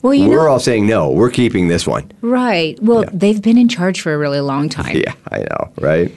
[0.00, 1.10] Well, you we're know, all saying no.
[1.10, 2.10] We're keeping this one.
[2.20, 2.78] Right.
[2.82, 3.10] Well, yeah.
[3.12, 4.96] they've been in charge for a really long time.
[4.96, 5.72] Yeah, I know.
[5.78, 6.12] Right.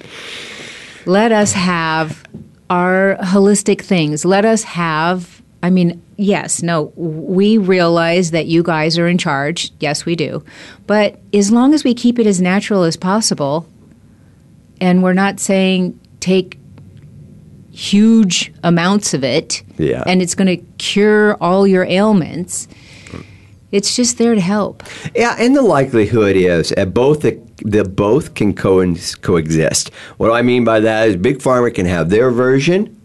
[1.05, 2.23] Let us have
[2.69, 4.25] our holistic things.
[4.25, 5.41] Let us have.
[5.63, 9.71] I mean, yes, no, we realize that you guys are in charge.
[9.79, 10.43] Yes, we do.
[10.85, 13.67] But as long as we keep it as natural as possible,
[14.81, 16.59] and we're not saying take
[17.71, 20.03] huge amounts of it yeah.
[20.07, 22.67] and it's going to cure all your ailments.
[23.71, 24.81] It's just there to help.
[25.13, 29.93] Yeah, and the likelihood is that both the, the both can co- coexist.
[30.17, 32.99] What I mean by that is big pharma can have their version,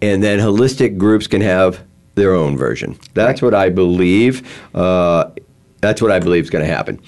[0.00, 1.84] and then holistic groups can have
[2.14, 2.98] their own version.
[3.14, 3.46] That's right.
[3.46, 4.46] what I believe.
[4.74, 5.30] Uh,
[5.80, 7.00] that's what I believe is going to happen.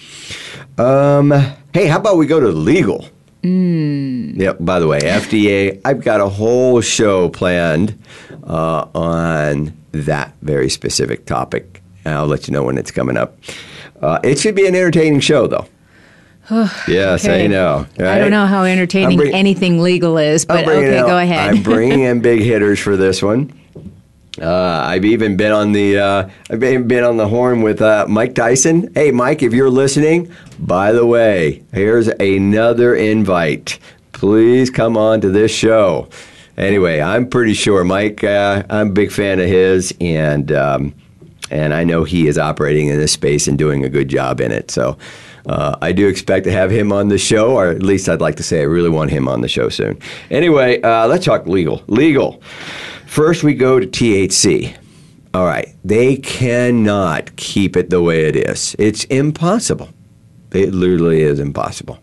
[0.79, 1.31] Um,
[1.75, 3.09] hey, how about we go to legal?
[3.43, 4.39] Mm.
[4.39, 4.59] Yep.
[4.61, 5.81] By the way, FDA.
[5.85, 8.01] I've got a whole show planned
[8.45, 11.83] uh, on that very specific topic.
[12.07, 13.37] I'll let you know when it's coming up.
[14.01, 15.67] Uh, it should be an entertaining show, though.
[16.89, 17.45] yes, okay.
[17.45, 17.87] I know.
[17.99, 18.09] Right?
[18.09, 21.55] I don't know how entertaining bring, anything legal is, but okay, go ahead.
[21.55, 23.53] I'm bringing in big hitters for this one.
[24.41, 28.35] Uh, I've even been on the uh, I've been on the horn with uh, Mike
[28.35, 28.91] Tyson.
[28.95, 33.79] Hey, Mike, if you're listening, by the way, here's another invite.
[34.13, 36.09] Please come on to this show.
[36.57, 38.25] Anyway, I'm pretty sure Mike.
[38.25, 40.95] Uh, I'm a big fan of his, and um,
[41.51, 44.51] and I know he is operating in this space and doing a good job in
[44.51, 44.71] it.
[44.71, 44.97] So.
[45.45, 48.37] Uh, I do expect to have him on the show, or at least I'd like
[48.37, 49.99] to say I really want him on the show soon.
[50.31, 51.83] Anyway, uh, let's talk legal.
[51.89, 52.41] Legal.
[53.13, 54.75] First, we go to THC.
[55.35, 58.75] All right, they cannot keep it the way it is.
[58.79, 59.91] It's impossible.
[60.51, 61.99] It literally is impossible.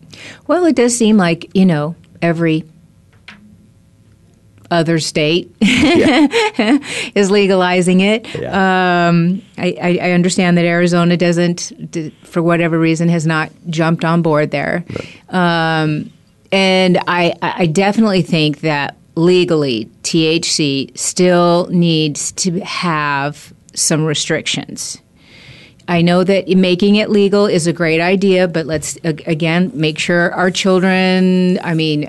[0.46, 2.62] Well, it does seem like, you know, every
[4.70, 8.32] other state is legalizing it.
[8.32, 9.08] Yeah.
[9.08, 11.72] Um, I, I, understand that Arizona doesn't,
[12.22, 14.84] for whatever reason, has not jumped on board there.
[15.28, 16.12] Um,
[16.52, 25.00] and I, I definitely think that legally, THC still needs to have some restrictions.
[25.88, 30.32] I know that making it legal is a great idea, but let's again make sure
[30.34, 31.58] our children.
[31.64, 32.08] I mean,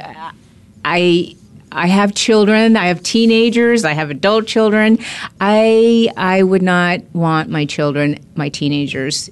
[0.85, 1.35] I
[1.71, 2.77] I have children.
[2.77, 3.83] I have teenagers.
[3.83, 4.99] I have adult children.
[5.39, 9.31] I I would not want my children, my teenagers,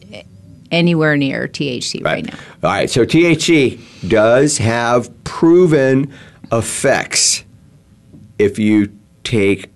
[0.72, 2.38] anywhere near THC right, now.
[2.64, 6.12] All right, so THC does have proven
[6.52, 7.44] effects
[8.40, 8.92] if you
[9.24, 9.70] take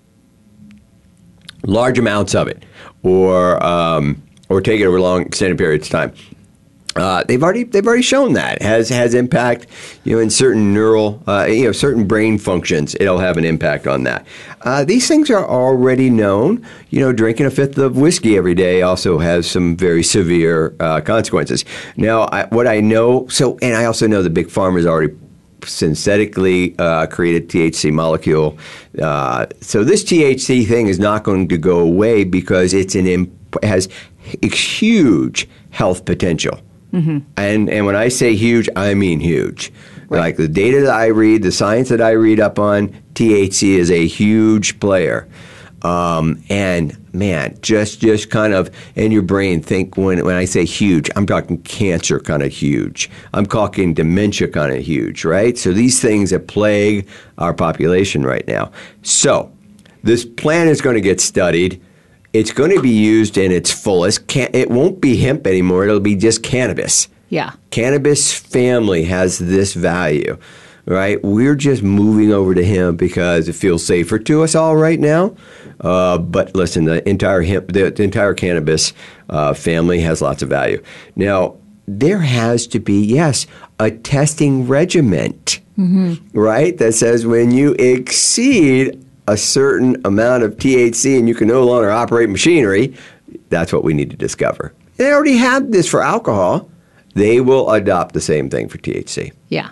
[1.66, 2.64] large amounts of it
[3.02, 6.14] or um, or take it over long extended periods of time.
[6.96, 8.62] Uh, they've already they've already shown that.
[8.62, 9.66] Has has impact
[10.04, 13.88] you know in certain neural uh, you know certain brain functions it'll have an impact
[13.88, 14.24] on that.
[14.60, 16.64] Uh, these things are already known.
[16.90, 21.00] You know drinking a fifth of whiskey every day also has some very severe uh,
[21.00, 21.64] consequences.
[21.96, 25.12] Now I, what I know so and I also know the big pharma's already
[25.68, 28.58] synthetically uh, created THC molecule
[29.00, 33.62] uh, so this THC thing is not going to go away because it's an imp-
[33.62, 33.88] has
[34.42, 36.60] huge health potential
[36.94, 37.18] Mm-hmm.
[37.36, 39.72] And and when I say huge, I mean huge.
[40.08, 40.20] Right.
[40.20, 43.90] Like the data that I read, the science that I read up on, THC is
[43.90, 45.28] a huge player.
[45.84, 50.64] Um, and man, just just kind of in your brain think when when I say
[50.64, 53.10] huge, I'm talking cancer kind of huge.
[53.34, 55.58] I'm talking dementia kind of huge, right?
[55.58, 57.06] So these things that plague
[57.36, 58.72] our population right now.
[59.02, 59.52] So
[60.02, 61.82] this plan is going to get studied.
[62.32, 64.26] It's going to be used in its fullest.
[64.26, 65.84] Can't, it won't be hemp anymore.
[65.84, 67.08] It'll be just cannabis.
[67.28, 67.52] Yeah.
[67.70, 70.36] Cannabis family has this value,
[70.86, 71.22] right?
[71.22, 75.34] We're just moving over to hemp because it feels safer to us all right now.
[75.80, 78.92] Uh, but listen, the entire hemp, the, the entire cannabis
[79.28, 80.82] uh, family has lots of value.
[81.16, 81.56] Now,
[81.86, 83.46] there has to be, yes,
[83.78, 86.38] a testing regiment, mm-hmm.
[86.38, 86.76] right?
[86.78, 91.90] That says when you exceed a certain amount of THC and you can no longer
[91.90, 92.94] operate machinery,
[93.48, 94.72] that's what we need to discover.
[94.96, 96.70] They already have this for alcohol.
[97.14, 99.32] They will adopt the same thing for THC.
[99.48, 99.70] Yeah.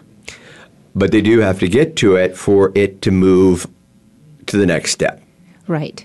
[0.94, 3.66] But they do have to get to it for it to move
[4.46, 5.22] to the next step.
[5.66, 6.04] Right.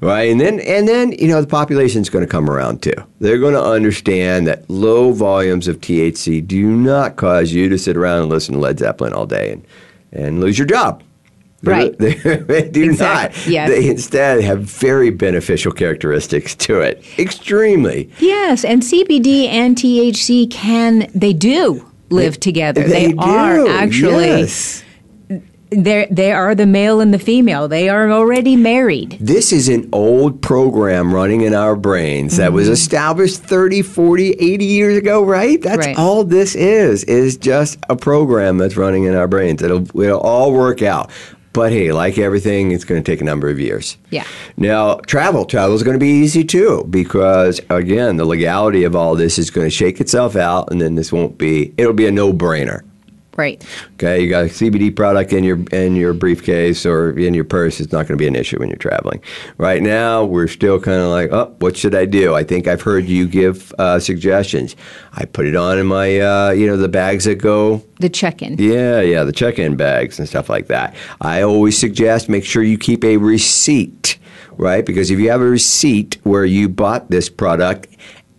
[0.00, 0.30] Right.
[0.30, 2.94] And then and then, you know, the population's going to come around too.
[3.20, 7.96] They're going to understand that low volumes of THC do not cause you to sit
[7.96, 9.66] around and listen to Led Zeppelin all day and,
[10.12, 11.02] and lose your job.
[11.62, 11.98] Right.
[11.98, 13.40] They, they do exactly.
[13.40, 13.46] not.
[13.46, 13.68] Yes.
[13.70, 17.02] They instead have very beneficial characteristics to it.
[17.18, 18.10] Extremely.
[18.18, 22.82] Yes, and CBD and THC can they do live together.
[22.82, 23.18] They, they do.
[23.18, 24.82] are actually yes.
[25.70, 27.68] they they are the male and the female.
[27.68, 29.18] They are already married.
[29.20, 32.42] This is an old program running in our brains mm-hmm.
[32.42, 32.74] that was Mm-hmm.
[32.74, 35.60] established 30, 40, 80 years ago, right?
[35.60, 35.98] That's right.
[35.98, 39.62] all this is, is just a program that's running in our brains.
[39.62, 41.10] It'll, it'll all work out.
[41.54, 43.96] But hey, like everything, it's going to take a number of years.
[44.10, 44.26] Yeah.
[44.56, 49.14] Now, travel, travel is going to be easy too, because again, the legality of all
[49.14, 51.72] this is going to shake itself out, and then this won't be.
[51.78, 52.82] It'll be a no-brainer.
[53.36, 53.64] Right.
[53.94, 57.80] Okay, you got a CBD product in your in your briefcase or in your purse.
[57.80, 59.20] It's not going to be an issue when you're traveling.
[59.58, 62.34] Right now, we're still kind of like, oh, what should I do?
[62.34, 64.76] I think I've heard you give uh, suggestions.
[65.14, 67.82] I put it on in my, uh, you know, the bags that go.
[67.98, 68.56] The check-in.
[68.58, 70.94] Yeah, yeah, the check-in bags and stuff like that.
[71.20, 74.18] I always suggest make sure you keep a receipt,
[74.52, 74.86] right?
[74.86, 77.88] Because if you have a receipt where you bought this product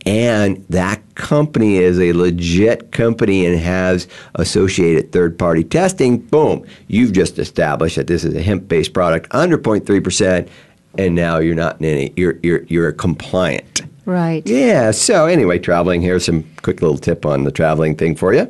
[0.06, 7.14] and that company is a legit company and has associated third party testing, boom, you've
[7.14, 10.48] just established that this is a hemp based product under 0.3%,
[10.98, 13.82] and now you're not in any, you're, you're, you're compliant.
[14.06, 14.48] Right.
[14.48, 18.50] Yeah, so anyway, traveling, here's some quick little tip on the traveling thing for you.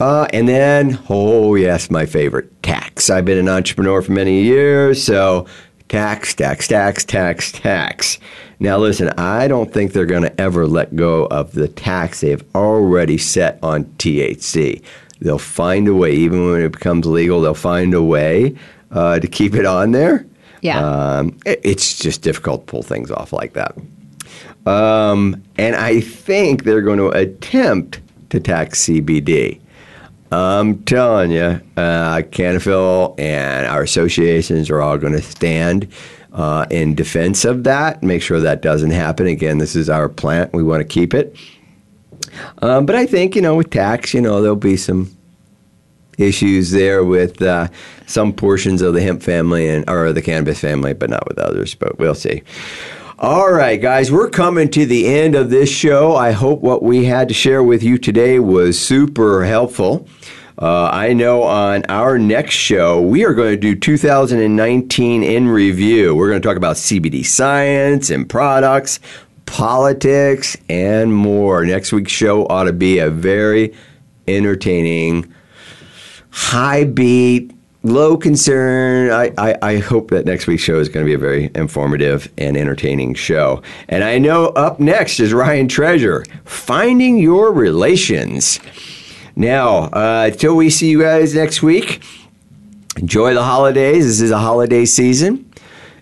[0.00, 3.10] Uh, and then, oh, yes, my favorite tax.
[3.10, 5.46] I've been an entrepreneur for many years, so
[5.94, 8.18] tax, tax, tax, tax, tax.
[8.58, 12.42] Now, listen, I don't think they're going to ever let go of the tax they've
[12.52, 14.82] already set on THC.
[15.20, 18.56] They'll find a way, even when it becomes legal, they'll find a way
[18.90, 20.26] uh, to keep it on there.
[20.62, 20.84] Yeah.
[20.84, 23.78] Um, it, it's just difficult to pull things off like that.
[24.66, 29.60] Um, and I think they're going to attempt to tax CBD.
[30.34, 35.88] I'm telling you, uh, Cannafyl and our associations are all going to stand
[36.32, 38.02] uh, in defense of that.
[38.02, 39.26] Make sure that doesn't happen.
[39.26, 40.52] Again, this is our plant.
[40.52, 41.36] We want to keep it.
[42.62, 45.14] Um, but I think you know, with tax, you know, there'll be some
[46.18, 47.68] issues there with uh,
[48.06, 51.74] some portions of the hemp family and or the cannabis family, but not with others.
[51.74, 52.42] But we'll see.
[53.16, 56.16] All right, guys, we're coming to the end of this show.
[56.16, 60.08] I hope what we had to share with you today was super helpful.
[60.60, 66.16] Uh, I know on our next show, we are going to do 2019 in review.
[66.16, 68.98] We're going to talk about CBD science and products,
[69.46, 71.64] politics, and more.
[71.64, 73.74] Next week's show ought to be a very
[74.26, 75.32] entertaining,
[76.30, 77.53] high beat,
[77.84, 79.10] low concern.
[79.10, 82.32] I, I, I hope that next week's show is going to be a very informative
[82.36, 83.62] and entertaining show.
[83.88, 88.58] And I know up next is Ryan Treasure, Finding Your Relations.
[89.36, 92.02] Now, uh, till we see you guys next week,
[92.96, 94.06] enjoy the holidays.
[94.06, 95.50] This is a holiday season.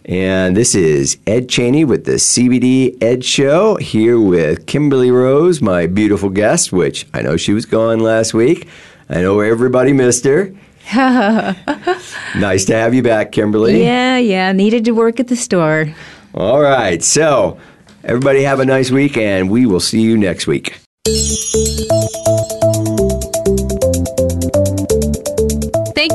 [0.05, 5.87] And this is Ed Cheney with the CBD Ed Show here with Kimberly Rose, my
[5.87, 8.69] beautiful guest, which I know she was gone last week.
[9.09, 10.53] I know everybody missed her.
[10.95, 13.83] nice to have you back, Kimberly.
[13.83, 14.53] Yeah, yeah.
[14.53, 15.95] Needed to work at the store.
[16.35, 17.03] All right.
[17.03, 17.59] So,
[18.05, 20.79] everybody have a nice week, and we will see you next week.